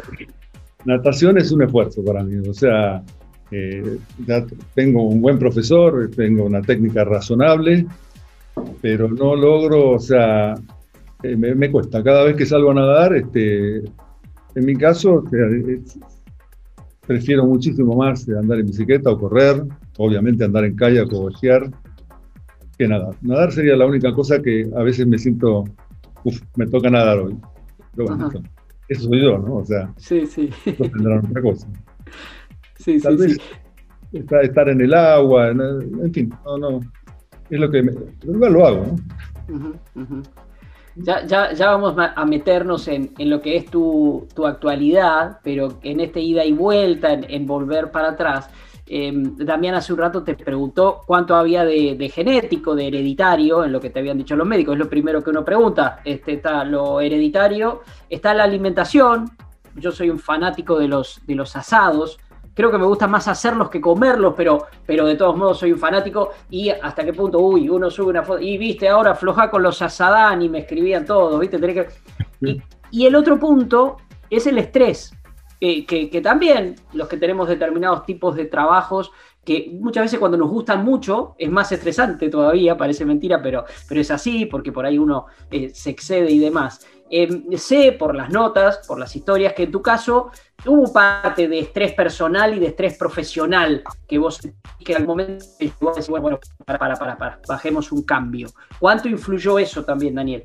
[0.84, 2.46] natación es un esfuerzo para mí.
[2.46, 3.02] O sea,
[3.50, 3.98] eh,
[4.74, 7.86] tengo un buen profesor, tengo una técnica razonable,
[8.82, 10.54] pero no logro, o sea,
[11.32, 12.02] eh, me, cuesta.
[12.02, 15.24] Cada vez que salgo a nadar, este, en mi caso,
[17.06, 19.62] prefiero muchísimo más andar en bicicleta o correr,
[19.98, 21.70] obviamente andar en kayak o esquiar,
[22.78, 23.14] que nadar.
[23.22, 25.64] Nadar sería la única cosa que a veces me siento,
[26.24, 27.36] uff, me toca nadar hoy.
[27.94, 28.30] Pero bueno,
[28.88, 29.56] eso, soy yo, ¿no?
[29.56, 30.50] O sea, sí, sí.
[30.64, 31.68] tendrán otra cosa.
[32.78, 33.38] Sí, Tal vez
[34.12, 36.80] Estar, estar en el agua, en fin, no, no,
[37.50, 37.92] es lo que me,
[38.24, 38.96] lo hago.
[40.98, 45.78] Ya, ya, ya, vamos a meternos en, en lo que es tu, tu, actualidad, pero
[45.82, 48.48] en este ida y vuelta, en, volver para atrás.
[48.86, 53.80] Eh, Damián hace un rato te preguntó cuánto había de, genético, de hereditario, en lo
[53.80, 54.72] que te habían dicho los médicos.
[54.72, 56.00] Es lo primero que uno pregunta.
[56.02, 59.30] Este, está lo hereditario, está la alimentación.
[59.74, 62.18] Yo soy un fanático de los, de los asados.
[62.56, 65.78] Creo que me gusta más hacerlos que comerlos, pero, pero de todos modos soy un
[65.78, 66.30] fanático.
[66.50, 68.40] Y hasta qué punto, uy, uno sube una foto.
[68.40, 71.60] Y viste, ahora floja con los asadán y me escribían todos, ¿viste?
[71.60, 71.86] que...
[72.90, 75.12] y el otro punto es el estrés
[75.60, 79.12] que, también los que tenemos determinados tipos de trabajos,
[79.44, 84.00] que muchas veces cuando nos gustan mucho es más estresante todavía, parece mentira, pero, pero
[84.00, 86.86] es así, porque por ahí uno eh, se excede y demás.
[87.08, 90.30] Em, sé por las notas, por las historias, que en tu caso
[90.64, 94.40] hubo parte de estrés personal y de estrés profesional que vos,
[94.84, 95.44] que al momento,
[96.08, 98.48] bueno, para, para, para, para, bajemos un cambio.
[98.80, 100.44] ¿Cuánto influyó eso también, Daniel?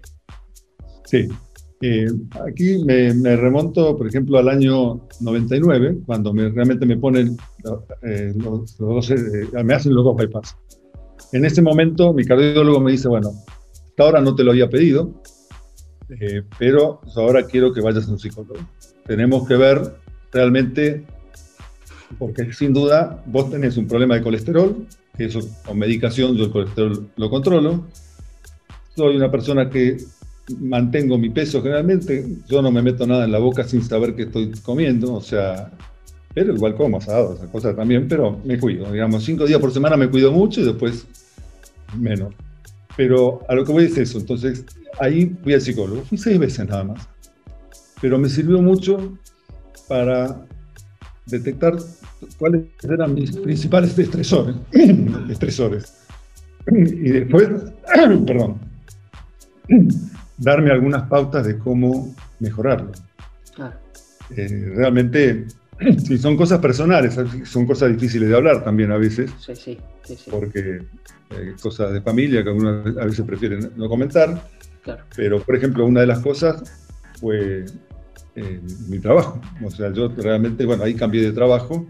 [1.05, 1.27] Sí,
[1.81, 2.05] eh,
[2.47, 7.37] aquí me, remonto, por ejemplo, al año 99, cuando realmente me ponen
[8.03, 9.17] eh, los, dos, eh,
[9.63, 10.55] me hacen los dos bypass.
[11.33, 13.31] En ese momento, mi cardiólogo me dice, bueno,
[13.71, 15.21] hasta ahora no te lo había pedido,
[16.57, 18.59] pero ahora quiero que vayas a un psicólogo.
[19.05, 19.95] Tenemos que ver
[20.31, 21.05] realmente,
[22.17, 24.85] porque sin duda vos tenés un problema de colesterol,
[25.17, 27.85] que eso con medicación yo el colesterol lo controlo.
[28.95, 29.97] Soy una persona que
[30.59, 34.23] mantengo mi peso generalmente, yo no me meto nada en la boca sin saber que
[34.23, 35.71] estoy comiendo, o sea,
[36.33, 39.97] pero igual como asado, esas cosas también, pero me cuido, digamos, cinco días por semana
[39.97, 41.05] me cuido mucho y después
[41.97, 42.33] menos.
[42.97, 44.65] Pero a lo que voy es eso, entonces
[44.99, 47.07] ahí fui al psicólogo, fui seis veces nada más,
[48.01, 49.17] pero me sirvió mucho
[49.87, 50.45] para
[51.25, 51.77] detectar
[52.37, 54.55] cuáles eran mis principales estresores,
[55.29, 55.93] estresores.
[56.67, 57.49] Y después,
[58.25, 58.59] perdón,
[60.37, 62.91] darme algunas pautas de cómo mejorarlo.
[64.35, 65.47] Eh, realmente,
[66.05, 69.31] si son cosas personales, son cosas difíciles de hablar también a veces.
[69.39, 69.77] Sí, sí,
[70.29, 70.81] porque
[71.29, 74.49] hay cosas de familia que algunos a veces prefieren no comentar.
[75.15, 76.63] Pero, por ejemplo, una de las cosas
[77.19, 77.65] fue
[78.35, 79.39] eh, mi trabajo.
[79.63, 81.87] O sea, yo realmente, bueno, ahí cambié de trabajo.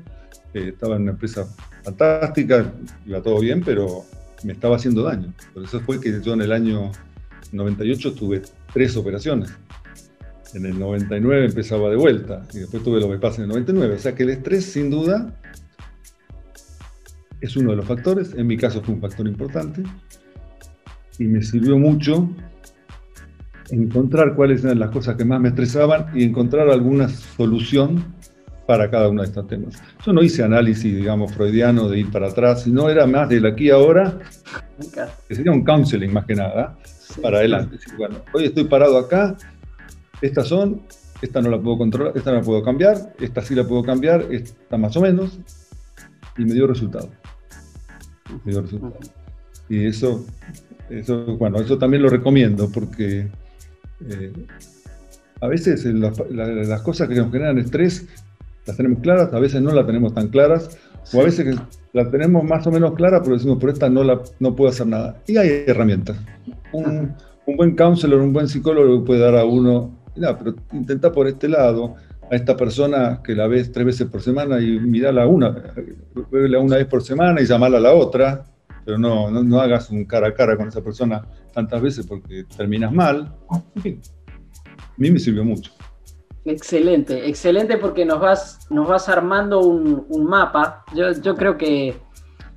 [0.54, 1.48] Eh, estaba en una empresa
[1.84, 2.74] fantástica,
[3.06, 4.04] iba todo bien, pero
[4.44, 5.34] me estaba haciendo daño.
[5.54, 6.92] Por eso fue que yo en el año
[7.52, 8.42] 98 tuve
[8.74, 9.54] tres operaciones.
[10.54, 13.96] En el 99 empezaba de vuelta y después tuve lo que pasa en el 99.
[13.96, 15.34] O sea que el estrés, sin duda,
[17.40, 18.34] es uno de los factores.
[18.36, 19.84] En mi caso fue un factor importante
[21.20, 22.30] y me sirvió mucho
[23.70, 28.04] encontrar cuáles eran las cosas que más me estresaban y encontrar alguna solución
[28.68, 29.82] para cada uno de estos temas.
[30.06, 33.70] Yo no hice análisis, digamos, freudiano de ir para atrás, sino era más del aquí
[33.70, 34.20] ahora,
[35.28, 36.78] que sería un counseling más que nada,
[37.22, 37.78] para adelante.
[37.98, 39.36] bueno, hoy estoy parado acá,
[40.22, 40.82] estas son,
[41.22, 44.26] esta no la puedo controlar, esta no la puedo cambiar, esta sí la puedo cambiar,
[44.32, 45.40] esta más o menos,
[46.38, 47.10] y me dio resultado.
[49.70, 50.26] Y eso,
[50.90, 53.28] eso, bueno, eso también lo recomiendo porque
[54.10, 54.34] eh,
[55.40, 58.08] a veces las cosas que nos generan estrés
[58.66, 60.78] las tenemos claras, a veces no las tenemos tan claras,
[61.14, 61.58] o a veces
[61.94, 64.88] la tenemos más o menos clara, pero decimos, por esta no, la, no puedo hacer
[64.88, 65.22] nada.
[65.28, 66.18] Y hay herramientas.
[66.72, 67.14] Un,
[67.58, 71.96] buen counselor, un buen psicólogo puede dar a uno, mira, pero intenta por este lado,
[72.32, 75.74] a esta persona que la ves tres veces por semana y mirala una,
[76.32, 78.46] una vez por semana y llamarla a la otra,
[78.86, 82.92] pero no, no, hagas un cara a cara con esa persona tantas veces porque terminas
[82.94, 83.36] mal.
[83.76, 84.02] En fin,
[84.68, 85.72] a mí me sirvió mucho.
[86.46, 90.84] Excelente, excelente porque nos vas, nos vas armando un, mapa.
[90.96, 91.96] Yo, yo, creo que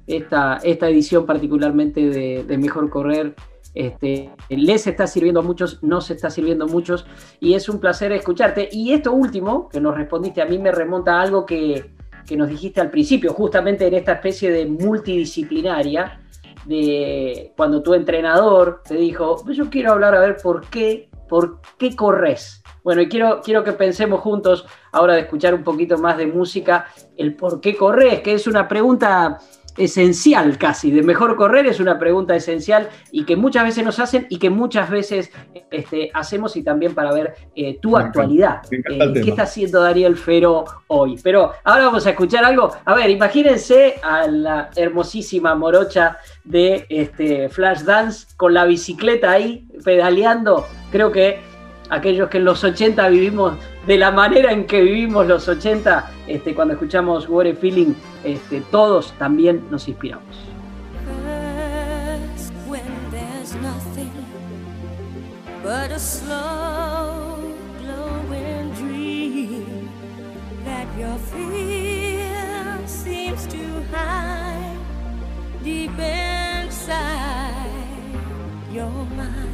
[0.06, 3.34] esta, esta edición particularmente de, Mejor Correr
[3.74, 7.06] este, les está sirviendo a muchos, nos está sirviendo a muchos
[7.40, 8.68] y es un placer escucharte.
[8.72, 11.92] Y esto último que nos respondiste a mí me remonta a algo que,
[12.26, 16.20] que nos dijiste al principio, justamente en esta especie de multidisciplinaria,
[16.64, 21.60] de cuando tu entrenador te dijo, pues yo quiero hablar a ver por qué, por
[21.76, 26.18] qué corres bueno, y quiero, quiero que pensemos juntos, ahora de escuchar un poquito más
[26.18, 29.38] de música, el por qué corres, que es una pregunta
[29.76, 34.26] esencial casi, de mejor correr es una pregunta esencial y que muchas veces nos hacen
[34.28, 35.30] y que muchas veces
[35.70, 38.62] este, hacemos y también para ver eh, tu actualidad.
[38.70, 41.18] Eh, ¿Qué está haciendo Daniel Fero hoy?
[41.22, 42.70] Pero ahora vamos a escuchar algo.
[42.84, 49.66] A ver, imagínense a la hermosísima morocha de este, Flash Dance con la bicicleta ahí
[49.84, 50.66] pedaleando.
[50.90, 51.53] Creo que
[51.90, 53.54] aquellos que en los 80 vivimos
[53.86, 58.62] de la manera en que vivimos los 80, este, cuando escuchamos What a Feeling, este,
[58.70, 60.24] todos también nos inspiramos.
[75.64, 76.92] Deep inside
[78.70, 78.84] your
[79.16, 79.53] mind.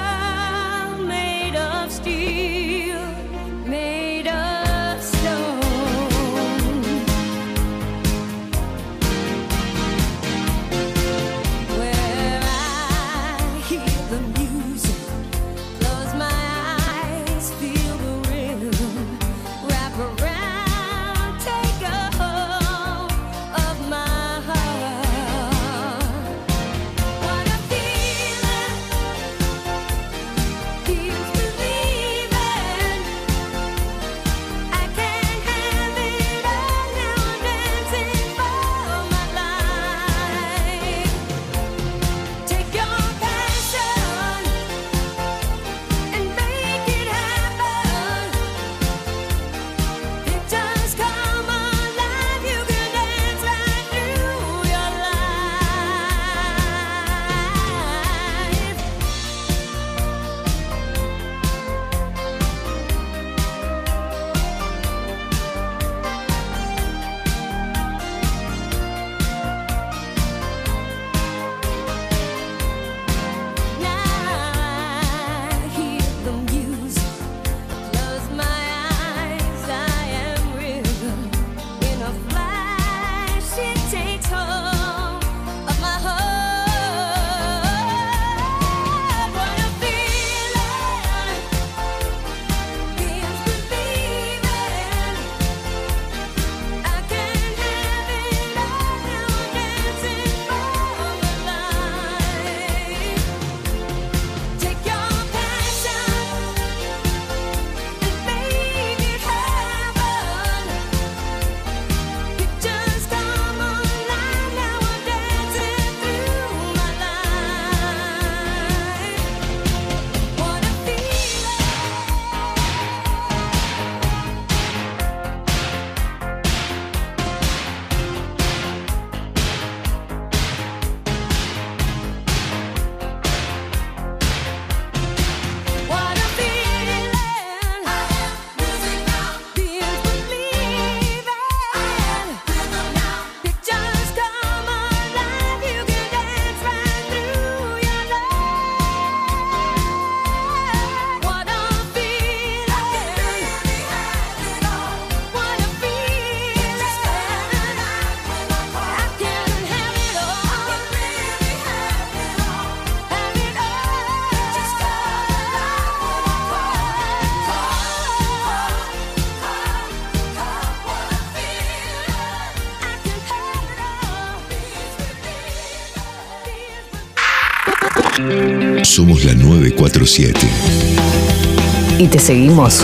[180.01, 181.99] 947.
[181.99, 182.83] Y te seguimos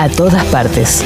[0.00, 1.04] a todas partes.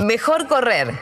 [0.00, 0.98] Mejor correr.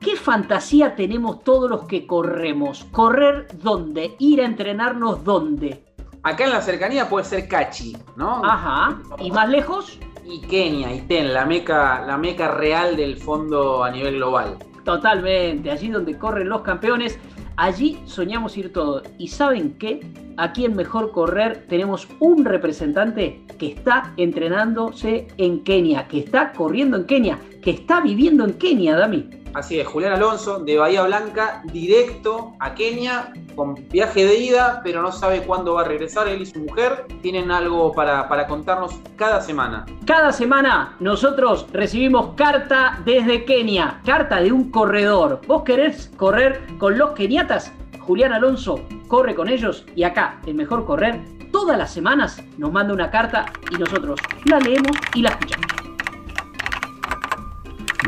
[0.00, 2.84] ¿Qué fantasía tenemos todos los que corremos?
[2.90, 4.16] ¿Correr dónde?
[4.18, 5.82] ¿Ir a entrenarnos dónde?
[6.22, 8.44] Acá en la cercanía puede ser Cachi, ¿no?
[8.44, 8.98] Ajá.
[9.18, 9.98] ¿Y más lejos?
[10.26, 14.58] Y Kenia, y Ten, la meca, la meca real del fondo a nivel global.
[14.84, 17.18] Totalmente, allí donde corren los campeones,
[17.56, 19.02] allí soñamos ir todos.
[19.18, 20.00] ¿Y saben qué?
[20.36, 26.98] Aquí en Mejor Correr tenemos un representante que está entrenándose en Kenia, que está corriendo
[26.98, 29.28] en Kenia, que está viviendo en Kenia, Dami.
[29.56, 35.00] Así es, Julián Alonso de Bahía Blanca, directo a Kenia, con viaje de ida, pero
[35.00, 36.28] no sabe cuándo va a regresar.
[36.28, 39.86] Él y su mujer tienen algo para, para contarnos cada semana.
[40.04, 45.40] Cada semana nosotros recibimos carta desde Kenia, carta de un corredor.
[45.46, 47.72] ¿Vos querés correr con los keniatas?
[48.00, 51.18] Julián Alonso corre con ellos y acá, el mejor correr,
[51.50, 55.85] todas las semanas nos manda una carta y nosotros la leemos y la escuchamos.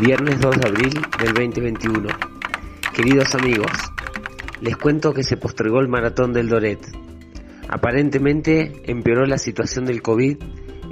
[0.01, 2.09] Viernes 2 de abril del 2021.
[2.95, 3.73] Queridos amigos,
[4.61, 6.79] les cuento que se postergó el maratón del Doret.
[7.69, 10.37] Aparentemente empeoró la situación del COVID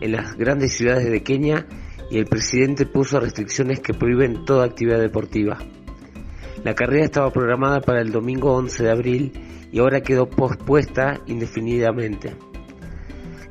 [0.01, 1.69] en las grandes ciudades de Kenia
[2.11, 5.57] y el presidente puso restricciones que prohíben toda actividad deportiva.
[6.65, 9.33] La carrera estaba programada para el domingo 11 de abril
[9.71, 12.35] y ahora quedó pospuesta indefinidamente.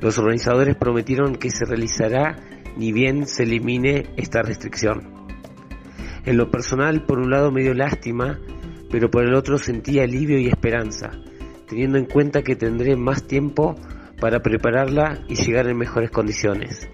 [0.02, 2.36] Los organizadores prometieron que se realizará
[2.76, 5.15] ni bien se elimine esta restricción.
[6.26, 8.40] En lo personal, por un lado me dio lástima,
[8.90, 11.12] pero por el otro sentí alivio y esperanza,
[11.68, 13.76] teniendo en cuenta que tendré más tiempo
[14.20, 16.88] para prepararla y llegar en mejores condiciones.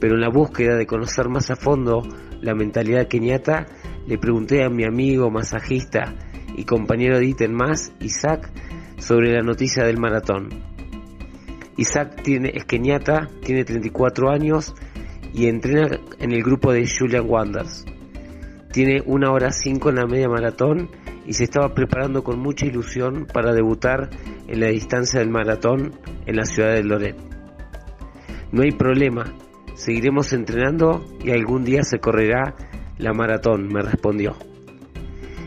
[0.00, 2.02] Pero en la búsqueda de conocer más a fondo
[2.40, 3.66] la mentalidad keniata,
[4.06, 6.14] le pregunté a mi amigo masajista
[6.56, 8.50] y compañero de ítem más, Isaac,
[8.96, 10.48] sobre la noticia del maratón.
[11.76, 14.74] Isaac tiene, es keniata, tiene 34 años
[15.34, 17.84] y entrena en el grupo de Julian Wanders.
[18.76, 20.90] Tiene una hora 5 en la media maratón
[21.24, 24.10] y se estaba preparando con mucha ilusión para debutar
[24.46, 27.16] en la distancia del maratón en la ciudad de Loret.
[28.52, 29.32] No hay problema,
[29.76, 32.54] seguiremos entrenando y algún día se correrá
[32.98, 34.36] la maratón, me respondió.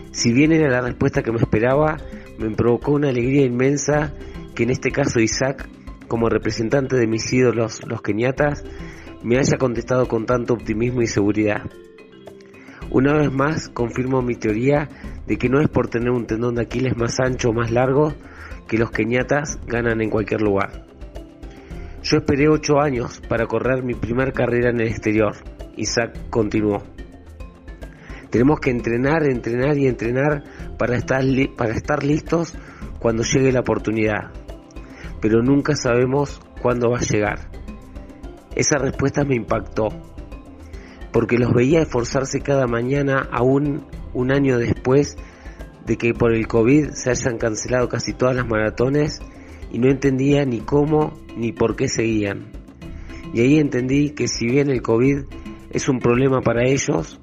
[0.10, 1.98] Si bien era la respuesta que me esperaba,
[2.40, 4.12] me provocó una alegría inmensa
[4.56, 5.70] que en este caso Isaac,
[6.08, 8.64] como representante de mis ídolos, los keniatas,
[9.22, 11.70] me haya contestado con tanto optimismo y seguridad.
[12.92, 14.90] Una vez más confirmo mi teoría
[15.28, 18.14] de que no es por tener un tendón de Aquiles más ancho o más largo
[18.68, 20.86] que los keniatas ganan en cualquier lugar.
[22.02, 25.36] Yo esperé ocho años para correr mi primer carrera en el exterior.
[25.76, 26.82] Isaac continuó.
[28.32, 30.44] Tenemos que entrenar, entrenar y entrenar
[30.78, 31.24] para estar,
[31.56, 32.56] para estar listos
[33.00, 34.32] cuando llegue la oportunidad.
[35.22, 37.52] Pero nunca sabemos cuándo va a llegar.
[38.56, 39.90] Esa respuesta me impactó,
[41.12, 45.18] porque los veía esforzarse cada mañana aún un año después
[45.86, 49.20] de que por el COVID se hayan cancelado casi todas las maratones
[49.72, 52.52] y no entendía ni cómo ni por qué seguían.
[53.34, 55.24] Y ahí entendí que si bien el COVID
[55.72, 57.20] es un problema para ellos,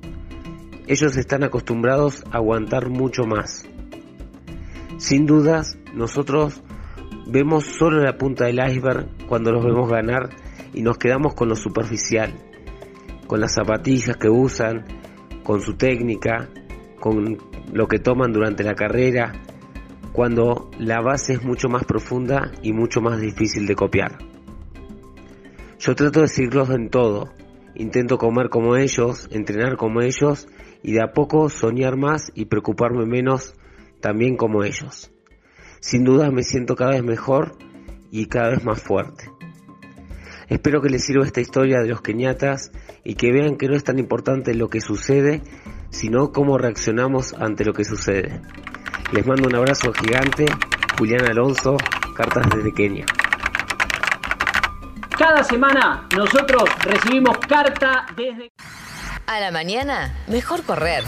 [0.87, 3.69] ellos están acostumbrados a aguantar mucho más.
[4.99, 6.63] Sin dudas, nosotros
[7.27, 10.31] vemos solo la punta del iceberg cuando los vemos ganar
[10.73, 12.33] y nos quedamos con lo superficial,
[13.27, 14.85] con las zapatillas que usan,
[15.43, 16.49] con su técnica,
[17.01, 17.39] con
[17.73, 19.33] lo que toman durante la carrera,
[20.13, 24.19] cuando la base es mucho más profunda y mucho más difícil de copiar.
[25.79, 27.33] Yo trato de seguirlos en todo,
[27.75, 30.49] intento comer como ellos, entrenar como ellos
[30.83, 33.55] y de a poco soñar más y preocuparme menos
[34.01, 35.13] también como ellos.
[35.81, 37.53] Sin duda me siento cada vez mejor
[38.11, 39.36] y cada vez más fuerte.
[40.49, 42.71] Espero que les sirva esta historia de los keniatas
[43.03, 45.43] y que vean que no es tan importante lo que sucede,
[45.91, 48.41] sino cómo reaccionamos ante lo que sucede.
[49.13, 50.47] Les mando un abrazo gigante,
[50.99, 51.77] Julián Alonso,
[52.15, 53.07] cartas desde Kenia.
[55.19, 58.53] Cada semana nosotros recibimos carta desde...
[59.27, 61.03] A la mañana, mejor correr.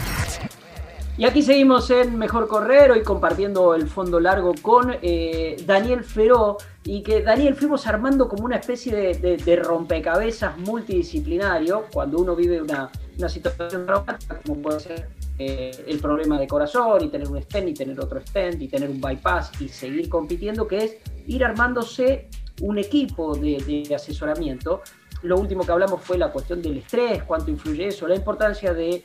[1.19, 6.55] Y aquí seguimos en Mejor Correr, hoy compartiendo el fondo largo con eh, Daniel Feró.
[6.91, 12.89] Y que Daniel fuimos armando como una especie de, rompecabezas multidisciplinario cuando uno vive una,
[13.15, 17.69] una situación traumática, como puede ser eh, el problema de corazón, y tener un stent,
[17.69, 22.27] y tener otro stent, y tener un bypass, y seguir compitiendo, que es ir armándose
[22.61, 24.81] un equipo de, asesoramiento.
[25.21, 29.03] Lo último que hablamos fue la cuestión del estrés, cuánto influye eso, la importancia de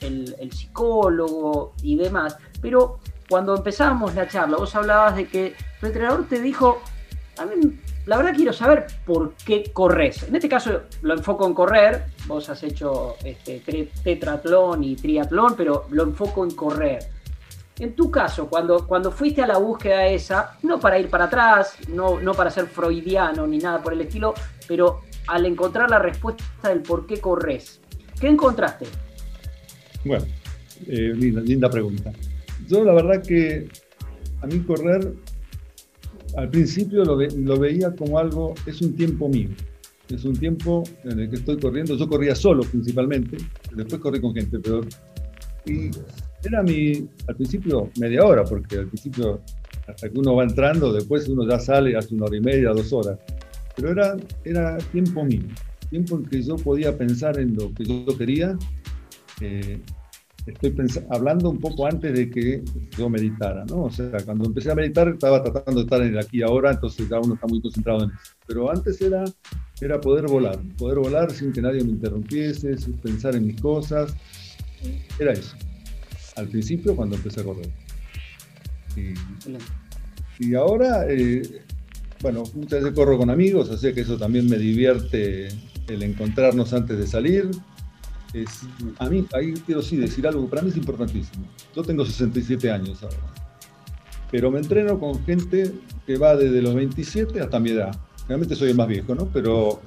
[0.00, 2.36] el, psicólogo y demás.
[2.60, 2.98] Pero
[3.28, 6.82] cuando empezábamos la charla, vos hablabas de que tu entrenador te dijo,
[7.38, 10.24] a mí la verdad quiero saber por qué corres.
[10.24, 13.62] En este caso lo enfoco en correr, vos has hecho este,
[14.02, 16.98] tetratlón y triatlón, pero lo enfoco en correr.
[17.78, 21.76] En tu caso, cuando, cuando fuiste a la búsqueda esa, no para ir para atrás,
[21.88, 24.34] no, no para ser freudiano ni nada por el estilo,
[24.68, 27.80] pero al encontrar la respuesta del por qué corres,
[28.20, 28.86] ¿qué encontraste?
[30.04, 30.26] Bueno,
[30.86, 32.12] eh, linda, linda pregunta.
[32.68, 33.68] Yo la verdad que
[34.42, 35.14] a mí correr,
[36.36, 39.50] al principio lo, ve- lo veía como algo, es un tiempo mío.
[40.08, 41.96] Es un tiempo en el que estoy corriendo.
[41.96, 43.38] Yo corría solo principalmente,
[43.74, 44.80] después corrí con gente, pero...
[45.64, 45.90] Y
[46.44, 49.40] era mi, al principio, media hora, porque al principio,
[49.86, 52.92] hasta que uno va entrando, después uno ya sale, hace una hora y media, dos
[52.92, 53.18] horas.
[53.76, 55.42] Pero era, era tiempo mío,
[55.88, 58.58] tiempo en que yo podía pensar en lo que yo quería
[59.40, 59.80] eh,
[60.46, 60.74] estoy
[61.10, 62.62] hablando un poco antes de que
[62.96, 63.84] yo meditara, ¿no?
[63.84, 66.72] O sea, cuando empecé a meditar estaba tratando de estar en el aquí y ahora,
[66.72, 68.34] entonces ya uno está muy concentrado en eso.
[68.46, 69.24] Pero antes era,
[69.80, 74.14] era poder volar, poder volar sin que nadie me interrumpiese, sin pensar en mis cosas.
[75.18, 75.56] Era eso.
[76.36, 77.70] Al principio cuando empecé a correr.
[78.96, 81.42] Y, y ahora, eh,
[82.20, 85.48] bueno, muchas veces corro con amigos, así que eso también me divierte
[85.88, 87.50] el encontrarnos antes de salir.
[88.32, 88.62] Es,
[88.98, 91.46] a mí, ahí quiero decir algo, para mí es importantísimo.
[91.74, 93.16] Yo tengo 67 años ahora,
[94.30, 95.72] pero me entreno con gente
[96.06, 97.94] que va desde los 27 hasta mi edad.
[98.26, 99.26] realmente soy el más viejo, ¿no?
[99.26, 99.82] Pero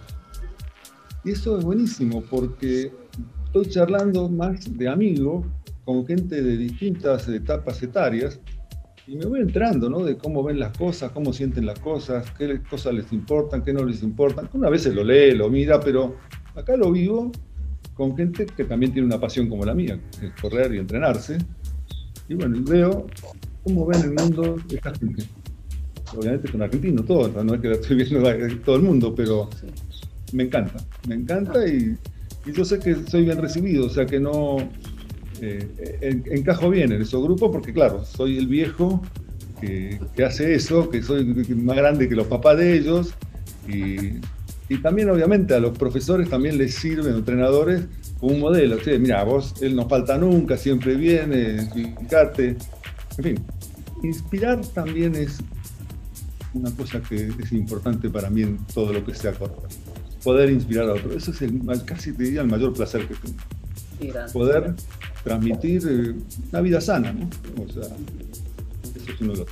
[1.24, 2.92] eso es buenísimo porque
[3.46, 5.44] estoy charlando más de amigo
[5.86, 8.40] con gente de distintas etapas etarias
[9.08, 10.04] y me voy entrando, ¿no?
[10.04, 13.84] De cómo ven las cosas, cómo sienten las cosas, qué cosas les importan, qué no
[13.86, 14.50] les importan.
[14.54, 16.18] Una vez lo lee, lo mira, pero
[16.56, 17.32] acá lo vivo
[17.96, 21.38] con gente que también tiene una pasión como la mía, que es correr y entrenarse.
[22.30, 23.08] Y bueno, veo
[23.64, 25.24] cómo ven el mundo esta gente.
[26.16, 28.22] Obviamente con argentinos, todos, no es que la estoy viendo
[28.64, 29.50] todo el mundo, pero
[30.34, 30.76] me encanta,
[31.08, 31.98] me encanta y,
[32.46, 34.58] y yo sé que soy bien recibido, o sea que no
[35.42, 39.02] eh, en- encajo bien en esos grupos porque claro, soy el viejo
[39.60, 41.26] que, que hace eso, que soy
[41.56, 43.14] más grande que los papás de ellos
[43.68, 44.20] y,
[44.68, 47.84] y también obviamente a los profesores también les sirven, entrenadores,
[48.22, 48.78] un modelo.
[49.00, 52.58] Mira, vos, él no falta nunca, siempre viene, fíjate.
[53.18, 53.46] En fin,
[54.02, 55.38] inspirar también es
[56.54, 59.56] una cosa que es importante para mí en todo lo que sea correr.
[60.24, 61.16] Poder inspirar a otros.
[61.16, 64.32] Eso es el, casi te diría el mayor placer que tengo.
[64.34, 64.74] Poder
[65.24, 66.16] transmitir eh,
[66.52, 67.30] una vida sana, ¿no?
[67.64, 69.48] O sea, eso es uno de los.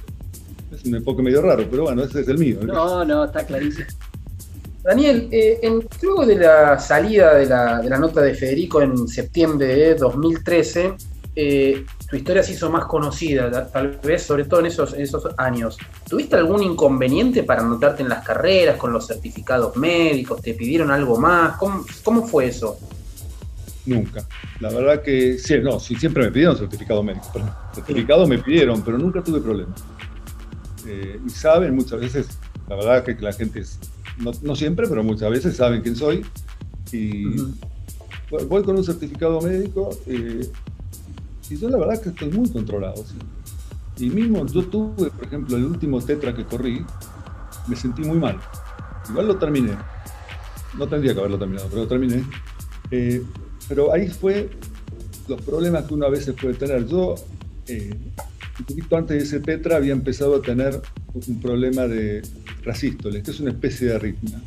[0.71, 2.59] Es un enfoque medio raro, pero bueno, ese es el mío.
[2.63, 3.85] No, no, está clarísimo.
[4.83, 5.61] Daniel, eh,
[6.01, 10.93] luego de la salida de la, nota de Federico en septiembre de 2013,
[11.35, 14.93] eh, tu historia se hizo más conocida, ta- tal vez, sobre todo en esos,
[15.37, 15.77] años.
[16.07, 20.41] ¿Tuviste algún inconveniente para anotarte en las carreras con los certificados médicos?
[20.41, 21.57] ¿Te pidieron algo más?
[21.57, 22.77] ¿Cómo, cómo fue eso?
[23.85, 24.25] Nunca.
[24.59, 27.27] La verdad que sí, no, sí, siempre me pidieron certificado médico.
[27.33, 27.51] perdón.
[27.73, 29.81] Certificado me pidieron, pero nunca tuve problemas.
[30.85, 32.27] Eh, y saben muchas veces,
[32.67, 33.79] la verdad que la gente es,
[34.19, 36.25] no, no siempre, pero muchas veces saben quién soy.
[36.91, 37.25] Y
[38.47, 40.49] voy con un certificado médico eh,
[41.49, 42.97] y yo la verdad que estoy muy controlado.
[42.97, 43.15] sí.
[43.97, 46.83] Y mismo yo tuve, por ejemplo, el último tetra que corrí,
[47.67, 48.39] me sentí muy mal.
[49.09, 49.73] Igual lo terminé.
[50.77, 52.23] No tendría que haberlo terminado, pero lo terminé.
[52.89, 53.23] Eh,
[53.67, 54.49] pero ahí fue
[55.27, 56.87] los problemas que uno a veces puede tener.
[56.87, 57.15] Yo,
[57.67, 57.95] eh,
[58.59, 60.81] un poquito antes de ese tetra, había empezado a tener
[61.13, 62.21] un problema de
[62.63, 64.41] rasístoles, que es una especie de arritmia.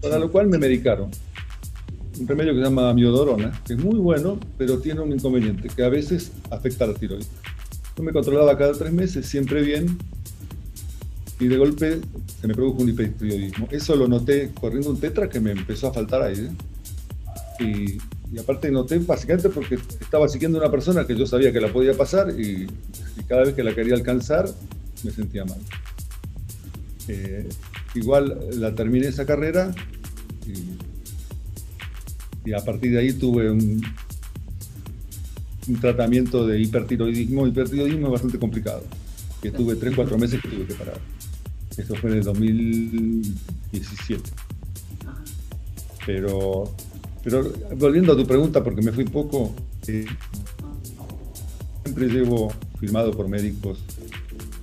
[0.00, 1.10] Para lo cual me medicaron.
[2.18, 5.84] Un remedio que se llama miodorona, que es muy bueno, pero tiene un inconveniente, que
[5.84, 7.28] a veces afecta a la tiroides.
[7.96, 9.98] Yo me controlaba cada tres meses, siempre bien,
[11.38, 12.00] y de golpe
[12.40, 13.68] se me produjo un hipertiroidismo.
[13.70, 16.50] Eso lo noté corriendo un tetra que me empezó a faltar aire.
[17.60, 17.98] Y,
[18.32, 21.94] y aparte noté básicamente porque estaba siguiendo una persona que yo sabía que la podía
[21.94, 22.66] pasar y,
[23.18, 24.46] y cada vez que la quería alcanzar
[25.02, 25.58] me sentía mal.
[27.08, 27.48] Eh,
[27.94, 29.74] igual la terminé esa carrera
[32.44, 33.82] y, a partir de ahí tuve un,
[35.68, 37.46] un tratamiento de hipertiroidismo.
[37.46, 38.84] Hipertiroidismo bastante complicado,
[39.42, 41.00] que tuve 3-4 meses que tuve que parar.
[41.76, 44.30] Eso fue en el 2017.
[46.06, 46.72] Pero,
[47.24, 49.52] pero volviendo a tu pregunta, porque me fui poco,
[49.88, 50.06] eh,
[51.84, 53.78] siempre llevo firmado por médicos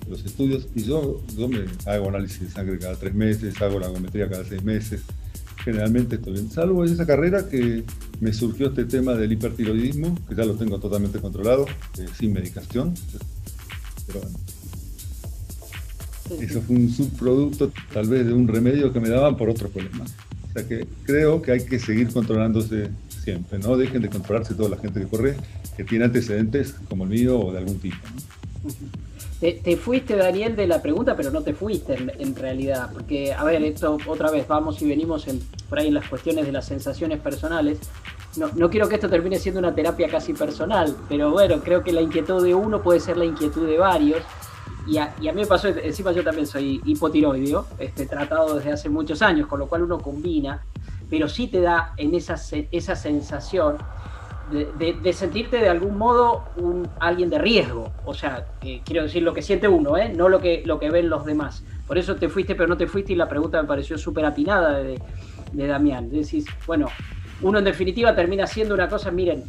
[0.10, 3.88] los estudios y yo, yo me hago análisis de sangre cada tres meses, hago la
[3.88, 5.02] gometría cada seis meses.
[5.64, 7.84] Generalmente estoy bien, salvo en esa carrera que
[8.20, 11.66] me surgió este tema del hipertiroidismo, que ya lo tengo totalmente controlado,
[11.98, 12.94] eh, sin medicación.
[14.08, 14.38] Pero bueno,
[16.42, 20.14] eso fue un subproducto tal vez de un remedio que me daban por otros problemas.
[20.50, 22.90] O sea que creo que hay que seguir controlándose
[23.24, 25.38] siempre, no dejen de controlarse toda la gente que corre,
[25.78, 27.98] que tiene antecedentes como el mío o de algún tipo.
[29.40, 32.90] Te, te fuiste, Daniel, de la pregunta, pero no te fuiste en, realidad.
[32.94, 36.46] Porque, a ver, esto otra vez, vamos y venimos en, por ahí en las cuestiones
[36.46, 37.80] de las sensaciones personales.
[38.36, 41.94] No, no quiero que esto termine siendo una terapia casi personal, pero bueno, creo que
[41.94, 44.22] la inquietud de uno puede ser la inquietud de varios.
[44.88, 48.74] Y a, y a mí me pasó, encima yo también soy hipotiroideo, este, tratado desde
[48.74, 50.62] hace muchos años, con lo cual uno combina,
[51.14, 52.38] pero sí te da en esa,
[52.72, 53.78] esa sensación
[54.50, 57.92] de, sentirte de algún modo un, alguien de riesgo.
[58.04, 58.48] O sea,
[58.84, 60.10] quiero decir lo que siente uno, ¿eh?
[60.10, 61.64] no lo que, lo que ven los demás.
[61.86, 64.80] Por eso te fuiste, pero no te fuiste, y la pregunta me pareció súper atinada
[64.80, 65.00] de,
[65.52, 66.10] de Damián.
[66.10, 66.88] Decís, bueno,
[67.44, 69.44] uno en definitiva termina haciendo una cosa, miren,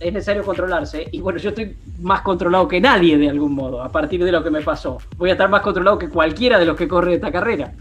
[0.00, 1.06] es necesario controlarse.
[1.12, 4.42] Y bueno, yo estoy más controlado que nadie de algún modo, a partir de lo
[4.42, 4.98] que me pasó.
[5.16, 7.72] Voy a estar más controlado que cualquiera de los que corre esta carrera.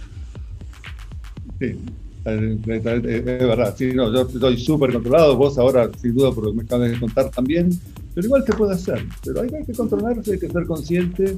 [1.57, 1.79] Sí,
[2.26, 3.76] es verdad.
[3.78, 6.91] Sí, no, yo estoy súper controlado, vos ahora, sin duda, por lo que me acabas
[6.91, 7.69] de contar también,
[8.13, 9.05] pero igual se puede hacer.
[9.24, 11.38] Pero hay, hay que controlarse, hay que ser consciente.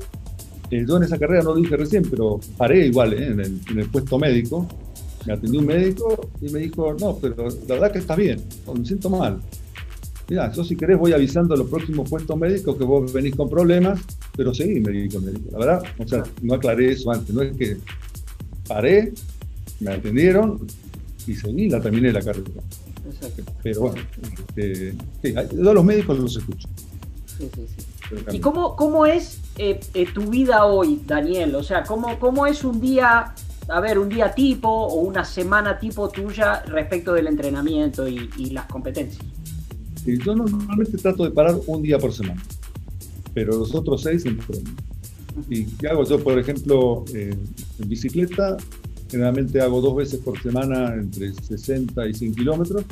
[0.72, 3.60] Eh, yo en esa carrera no lo dije recién, pero paré igual eh, en, el,
[3.70, 4.68] en el puesto médico.
[5.26, 8.76] Me atendió un médico y me dijo, no, pero la verdad que estás bien, no,
[8.76, 9.40] me siento mal.
[10.28, 13.50] Mira, yo si querés voy avisando a los próximos puestos médicos que vos venís con
[13.50, 14.02] problemas,
[14.36, 15.20] pero seguí, me dijo.
[15.52, 17.78] La verdad, o sea, no aclaré eso antes, no es que
[18.68, 19.14] paré
[19.80, 20.66] me atendieron
[21.28, 22.50] y seguí, la terminé la carrera.
[23.08, 23.44] Exacto.
[23.64, 24.02] Pero bueno,
[24.48, 26.68] este, sí, hay- yo a los médicos los escucho.
[27.38, 27.86] Sí, sí, sí.
[28.10, 31.56] pero ¿Y cómo, cómo es eh, eh, tu vida hoy, Daniel?
[31.56, 33.34] O sea, ¿cómo, ¿cómo es un día,
[33.68, 38.52] a ver, un día tipo o una semana tipo tuya respecto del entrenamiento y, y
[38.52, 39.24] las competencias?
[40.04, 42.42] Sí, yo normalmente trato de parar un día por semana,
[43.34, 44.70] pero los otros seis entreno.
[45.50, 47.36] ¿Y qué hago yo, por ejemplo, eh,
[47.80, 48.56] en bicicleta?
[49.16, 52.84] Generalmente hago dos veces por semana entre 60 y 100 kilómetros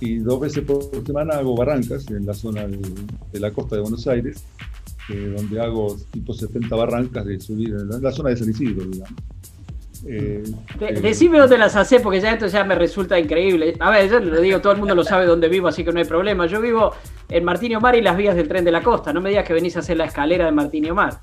[0.00, 2.78] y dos veces por semana hago barrancas en la zona de,
[3.30, 4.42] de la costa de Buenos Aires,
[5.12, 8.48] eh, donde hago tipo 70 barrancas de subir en la, en la zona de San
[8.48, 9.14] Isidro, digamos.
[10.06, 10.44] Eh,
[10.78, 13.74] De- eh, Decime dónde las haces, porque ya esto ya me resulta increíble.
[13.80, 15.98] A ver, yo lo digo, todo el mundo lo sabe dónde vivo, así que no
[15.98, 16.46] hay problema.
[16.46, 16.92] Yo vivo
[17.28, 19.12] en Martín Omar y las vías del tren de la costa.
[19.12, 21.20] No me digas que venís a hacer la escalera de Martín Omar.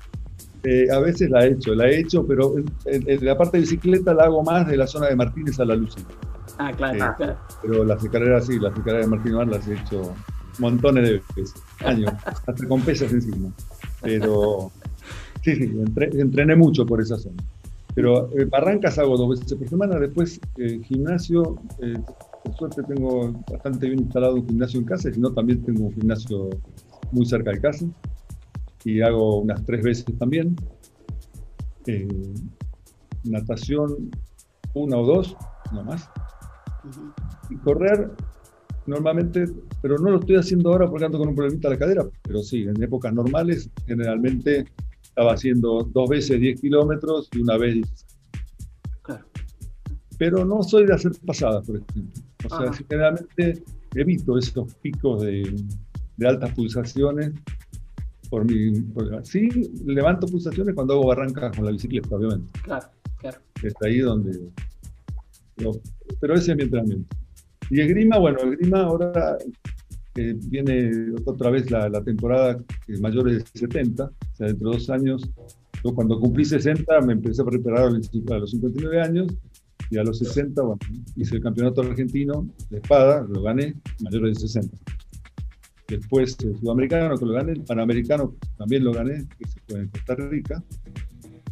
[0.62, 2.66] Eh, a veces la he hecho, la he hecho, pero en,
[3.08, 5.76] en- la parte de bicicleta la hago más de la zona de Martínez a la
[5.76, 5.94] Luz.
[6.58, 7.04] Ah, claro, Sí.
[7.18, 7.36] claro.
[7.62, 10.14] Pero las escaleras sí, las escaleras de Martín Omar las he hecho
[10.58, 11.54] montones de veces,
[11.84, 13.50] años, hasta con pesas encima.
[14.02, 14.72] Pero
[15.42, 17.36] sí, sí, entre- entrené mucho por esa zona.
[17.94, 21.94] Pero eh, barrancas hago dos veces por semana, después eh, gimnasio, eh,
[22.44, 25.84] por suerte tengo bastante bien instalado un gimnasio en casa, y si no también tengo
[25.86, 26.50] un gimnasio
[27.12, 27.86] muy cerca de casa,
[28.86, 30.54] y hago unas tres veces también.
[31.88, 32.06] Eh,
[33.24, 34.12] natación,
[34.74, 35.36] una o dos,
[35.72, 36.08] no más.
[37.50, 38.12] Y correr,
[38.86, 39.46] normalmente,
[39.82, 42.44] pero no lo estoy haciendo ahora porque ando con un problemita en la cadera, pero
[42.44, 44.66] sí, en épocas normales, generalmente
[45.02, 48.06] estaba haciendo dos veces 10 kilómetros y una vez 16.
[49.02, 49.26] Claro.
[50.16, 52.22] Pero no soy de hacer pasadas, por ejemplo.
[52.44, 52.72] O sea, Ajá.
[52.72, 53.64] generalmente
[53.96, 55.56] evito esos picos de,
[56.18, 57.32] de altas pulsaciones.
[58.30, 59.48] Por mi, por- sí,
[59.84, 62.50] levanto pulsaciones cuando hago barrancas con la bicicleta, obviamente.
[62.62, 62.86] Claro,
[63.18, 63.38] claro.
[63.62, 64.38] Es ahí donde.
[65.58, 65.80] lo-
[66.20, 67.16] pero ese es mi entrenamiento.
[67.70, 69.36] Y esgrima, bueno, esgrima ahora
[70.16, 72.58] eh, viene otra vez la, la temporada
[72.88, 75.22] eh, mayores de 70, o sea, dentro de dos años.
[75.84, 79.26] Yo cuando cumplí 60 me empecé a preparar a los a los 59 años
[79.90, 80.78] y a los 60, bueno,
[81.16, 84.76] hice el campeonato argentino de espada, lo gané, mayores de 60.
[85.88, 89.88] Después el sudamericano que lo gané, el panamericano también lo gané, que se fue en
[89.88, 90.62] Costa Rica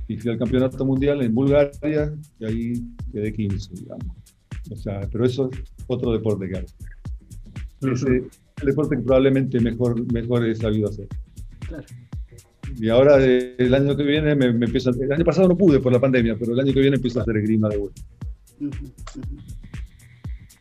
[0.09, 2.73] y fui al campeonato mundial en Bulgaria y ahí
[3.13, 4.07] quedé 15, digamos.
[4.71, 6.67] O sea, pero eso es otro deporte que hago.
[7.93, 8.29] Es el
[8.67, 11.07] deporte que probablemente mejor, mejor he sabido hacer.
[11.69, 11.85] Claro.
[12.77, 15.57] Y ahora eh, el año que viene me, me empiezo a- El año pasado no
[15.57, 18.03] pude por la pandemia, pero el año que viene empiezo a hacer esgrima de vuelta.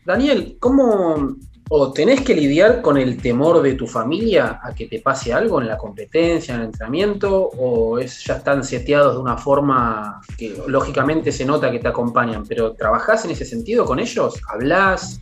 [0.06, 1.38] Daniel, ¿cómo
[1.70, 5.62] o tenés que lidiar con el temor de tu familia a que te pase algo
[5.62, 10.56] en la competencia, en el entrenamiento, o es, ya están seteados de una forma que
[10.68, 14.42] lógicamente se nota que te acompañan, pero ¿trabajás en ese sentido con ellos?
[14.50, 15.22] ¿Hablás?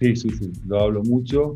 [0.00, 1.54] Sí, sí, sí, lo hablo mucho.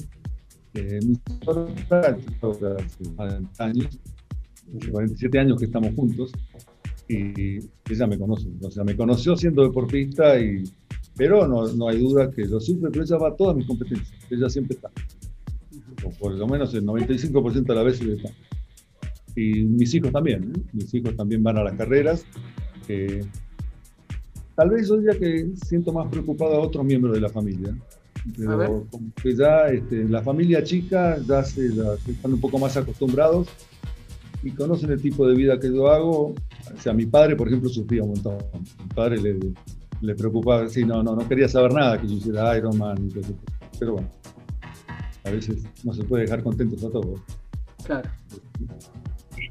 [0.74, 3.99] Eh, mi suegra, yo hace más de 20 años,
[4.78, 6.32] hace 47 años que estamos juntos,
[7.09, 7.59] y
[7.90, 10.64] ella me conoce, o sea, me conoció siendo deportista, y,
[11.18, 14.10] pero no, no hay duda que lo sufre, pero ella va a todas mis competencias,
[14.30, 14.90] ella siempre está,
[16.04, 18.30] o por lo menos el 95% de las veces está.
[19.36, 20.60] Y mis hijos también, ¿eh?
[20.72, 22.24] mis hijos también van a las carreras.
[22.88, 23.24] eh,
[24.56, 27.76] tal vez yo diría que siento más preocupado a otros miembros de la familia,
[28.36, 32.76] pero como que ya este, la familia chica ya se, la- están un poco más
[32.76, 33.48] acostumbrados
[34.42, 36.34] y conocen el tipo de vida que yo hago.
[36.76, 38.38] O sea, mi padre, por ejemplo, sufría un montón.
[38.82, 39.38] Mi padre le,
[40.01, 42.70] le preocupaba, sí, no, no, no quería saber nada que yo hiciera todo
[43.20, 43.34] eso.
[43.78, 44.09] Pero bueno,
[45.24, 47.20] a veces no se puede dejar contentos a todos.
[47.84, 48.09] Claro.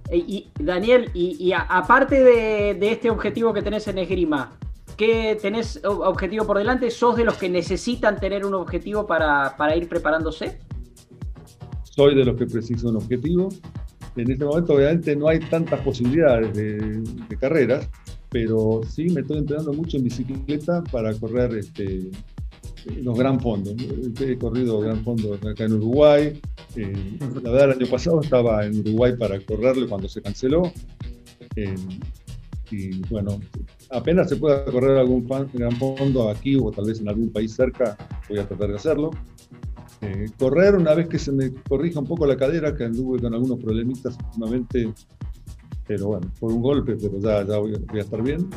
[0.09, 4.57] E- Y, Daniel, y, y a- aparte de, de este objetivo que tenés en esgrima,
[4.95, 6.89] ¿qué tenés objetivo por delante?
[6.91, 10.59] ¿Sos de los que necesitan tener un objetivo para, para ir preparándose?
[11.83, 13.49] soy de los que preciso un objetivo.
[14.15, 16.77] En este momento, obviamente, no hay tantas posibilidades de,
[17.27, 17.89] de carreras,
[18.29, 22.09] pero sí me estoy entrenando mucho en bicicleta para correr este,
[23.01, 23.75] los gran fondos.
[24.19, 26.39] He corrido gran fondo acá en Uruguay.
[26.75, 30.71] Eh, la verdad, el año pasado estaba en Uruguay para correrlo cuando se canceló.
[31.55, 31.75] Eh,
[32.69, 33.39] y bueno,
[33.91, 37.53] apenas se pueda correr algún fan- gran fondo aquí o tal vez en algún país
[37.53, 37.97] cerca,
[38.27, 39.11] voy a tratar de hacerlo.
[40.01, 43.33] Eh, correr una vez que se me corrija un poco la cadera, que anduve con
[43.33, 44.93] algunos problemitas últimamente,
[45.87, 48.49] pero bueno, por un golpe, pero ya, ya voy, a- voy a estar bien.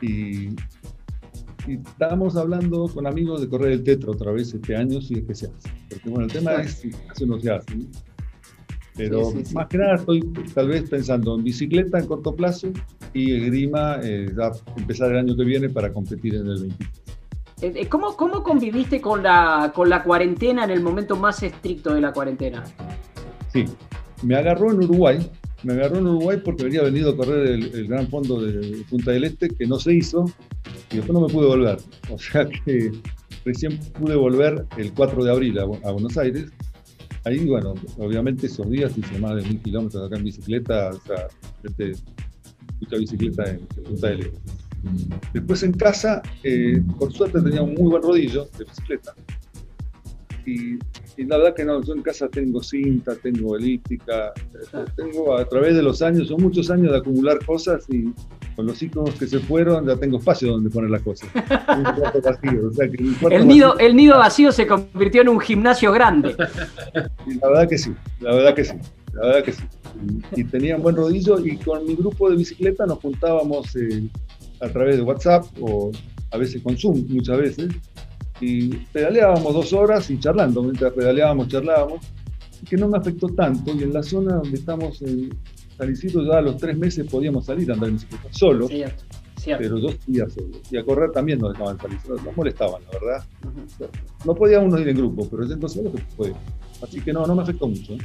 [0.00, 0.48] Y,
[1.66, 5.24] y estamos hablando con amigos de correr el tetra otra vez este año, si es
[5.24, 5.68] que se hace.
[5.90, 7.76] Porque bueno, el tema es si se hace o no se hace.
[7.76, 7.84] ¿no?
[8.96, 9.54] Pero Sí, sí, sí.
[9.54, 10.20] más que nada estoy
[10.54, 12.68] tal vez pensando en bicicleta en corto plazo
[13.12, 16.90] y esgrima eh, ya empezar el año que viene para competir en el 23.
[17.62, 21.94] Eh, eh, ¿Cómo, cómo conviviste con la, con la cuarentena en el momento más estricto
[21.94, 22.64] de la cuarentena?
[23.52, 23.64] Sí,
[24.22, 25.30] me agarró en Uruguay,
[25.66, 29.24] me agarró en Uruguay porque había venido a correr el, Gran Fondo de Punta del
[29.24, 30.24] Este, que no se hizo,
[30.92, 31.78] y después no me pude volver.
[32.10, 32.92] O sea que
[33.44, 36.46] recién pude volver el 4 de abril a, Bu- a Buenos Aires.
[37.24, 41.26] Ahí, bueno, obviamente esos días hice más de mil kilómetros acá en bicicleta, o sea,
[41.62, 41.92] gente,
[42.80, 44.38] mucha bicicleta en, en Punta del Este.
[45.32, 49.14] Después en casa, eh, por suerte tenía un muy buen rodillo de bicicleta.
[50.46, 50.78] Y,
[51.16, 54.32] y la verdad que no, yo en casa tengo cinta, tengo elíptica,
[54.96, 58.12] tengo a través de los años, son muchos años de acumular cosas y
[58.54, 61.28] con los hijos que se fueron ya tengo espacio donde poner las cosas.
[61.34, 65.22] Un cuarto vacío, o sea que cuarto El nido, vacío- el nido vacío se convirtió
[65.22, 66.36] en un gimnasio grande.
[67.26, 68.74] y la verdad que sí, la verdad que sí,
[69.14, 69.62] la verdad que sí.
[70.36, 74.04] Y, y tenía un buen rodillo y con mi grupo de bicicleta nos juntábamos eh,
[74.60, 75.90] a través de WhatsApp o
[76.30, 77.68] a veces con Zoom, muchas veces,
[78.40, 82.00] y pedaleábamos dos horas y charlando, mientras pedaleábamos, charlábamos,
[82.68, 85.30] que no me afectó tanto y en la zona donde estamos en
[85.76, 89.04] San Isidro ya a los tres meses podíamos salir a andar en bicicleta solo, Cierto,
[89.36, 89.62] cierto.
[89.62, 90.48] pero yo salía solo.
[90.70, 93.24] Y a correr también nos dejaban salir, nos molestaban, la verdad.
[93.44, 93.90] Ujú.
[94.24, 96.34] No podía uno ir en grupo, pero yendo solo que puede.
[96.82, 97.92] Así que no, no me afectó mucho.
[97.94, 97.98] ¿eh?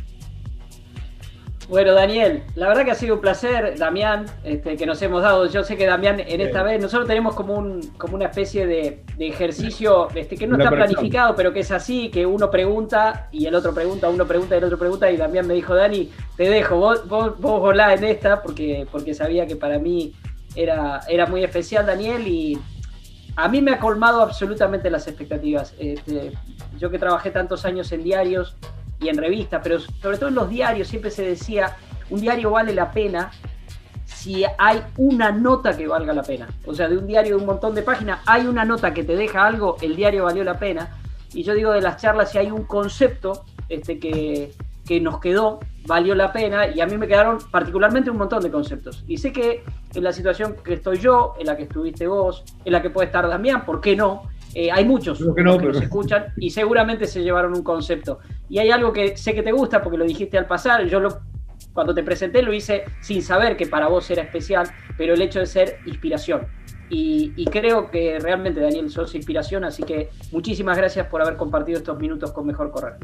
[1.71, 5.45] Bueno, Daniel, la verdad que ha sido un placer, Damián, este, que nos hemos dado.
[5.45, 9.05] Yo sé que Damián, en esta vez, nosotros tenemos como, un, como una especie de,
[9.17, 10.95] de ejercicio este, que no Una está conexión.
[10.95, 14.57] planificado, pero que es así, que uno pregunta y el otro pregunta, uno pregunta y
[14.57, 18.03] el otro pregunta, y Damián me dijo, Dani, te dejo, vos, vos, vos volá en
[18.03, 20.13] esta, porque, porque sabía que para mí
[20.57, 22.59] era, era muy especial, Daniel, y
[23.37, 25.73] a mí me ha colmado absolutamente las expectativas.
[25.79, 26.33] Este,
[26.77, 28.57] yo que trabajé tantos años en diarios
[29.01, 31.75] y en revistas, pero sobre todo en los diarios siempre se decía,
[32.09, 33.31] un diario vale la pena
[34.05, 36.47] si hay una nota que valga la pena.
[36.65, 39.15] O sea, de un diario de un montón de páginas, hay una nota que te
[39.15, 40.97] deja algo, el diario valió la pena.
[41.33, 44.53] Y yo digo de las charlas, si hay un concepto este, que,
[44.85, 46.67] que nos quedó, valió la pena.
[46.67, 49.03] Y a mí me quedaron particularmente un montón de conceptos.
[49.07, 49.63] Y sé que
[49.95, 53.07] en la situación que estoy yo, en la que estuviste vos, en la que puede
[53.07, 54.29] estar Damián, ¿por qué no?
[54.53, 57.63] Eh, hay muchos Creo que no, que nos pero- escuchan y seguramente se llevaron un
[57.63, 58.19] concepto.
[58.49, 61.19] Y hay algo que sé que te gusta porque lo dijiste al pasar, yo lo,
[61.73, 65.39] cuando te presenté lo hice sin saber que para vos era especial, pero el hecho
[65.39, 66.41] de ser inspiración.
[66.89, 71.77] Y, y creo que realmente, Daniel, sos inspiración, así que muchísimas gracias por haber compartido
[71.77, 72.95] estos minutos con Mejor Correr.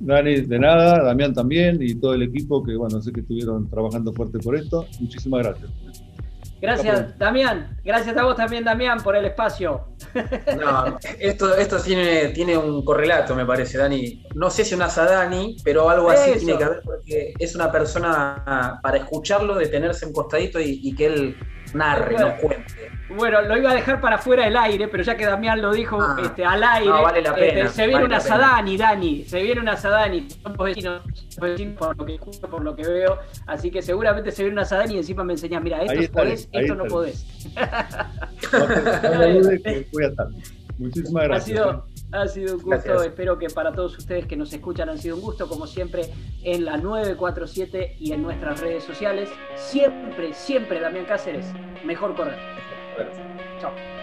[0.00, 4.12] Dani, de nada, Damián también y todo el equipo que, bueno, sé que estuvieron trabajando
[4.12, 4.86] fuerte por esto.
[5.00, 5.70] Muchísimas gracias.
[6.60, 7.18] Gracias.
[7.18, 7.76] Damián.
[7.84, 9.88] Gracias a vos también, Damián, por el espacio.
[10.58, 14.26] No, esto, esto tiene, tiene un correlato, me parece, Dani.
[14.34, 16.38] No sé si una Dani, pero algo así Eso.
[16.40, 21.06] tiene que haber porque es una persona para escucharlo, detenerse un costadito y, y que
[21.06, 21.36] él
[21.74, 22.28] narre, Bueno.
[22.28, 22.90] nos cuente.
[23.10, 25.98] Bueno, lo iba a dejar para fuera del aire, pero ya que Damián lo dijo
[26.00, 28.20] Ah, este, al aire, no, vale la este, se viene vale una.
[28.20, 31.02] Sadani, Dani, se viene una Sadani, somos vecinos,
[31.40, 34.64] vecinos por lo que escucho, por lo que veo, así que seguramente se viene una
[34.66, 37.26] Sadani y encima me enseñas, mira, esto estaré, podés, esto no podés.
[38.52, 39.18] No, no
[39.92, 40.26] voy a estar.
[40.78, 41.44] Muchísimas Ha gracias.
[41.58, 43.06] sido, ha sido un gusto, Gracias.
[43.06, 46.06] espero que para todos ustedes que nos escuchan han sido un gusto, como siempre,
[46.42, 49.28] en la 947 y en nuestras redes sociales.
[49.56, 51.46] Siempre, siempre, Damián Cáceres,
[51.84, 52.38] mejor correr.
[52.96, 53.26] Gracias.
[53.60, 53.97] Chao.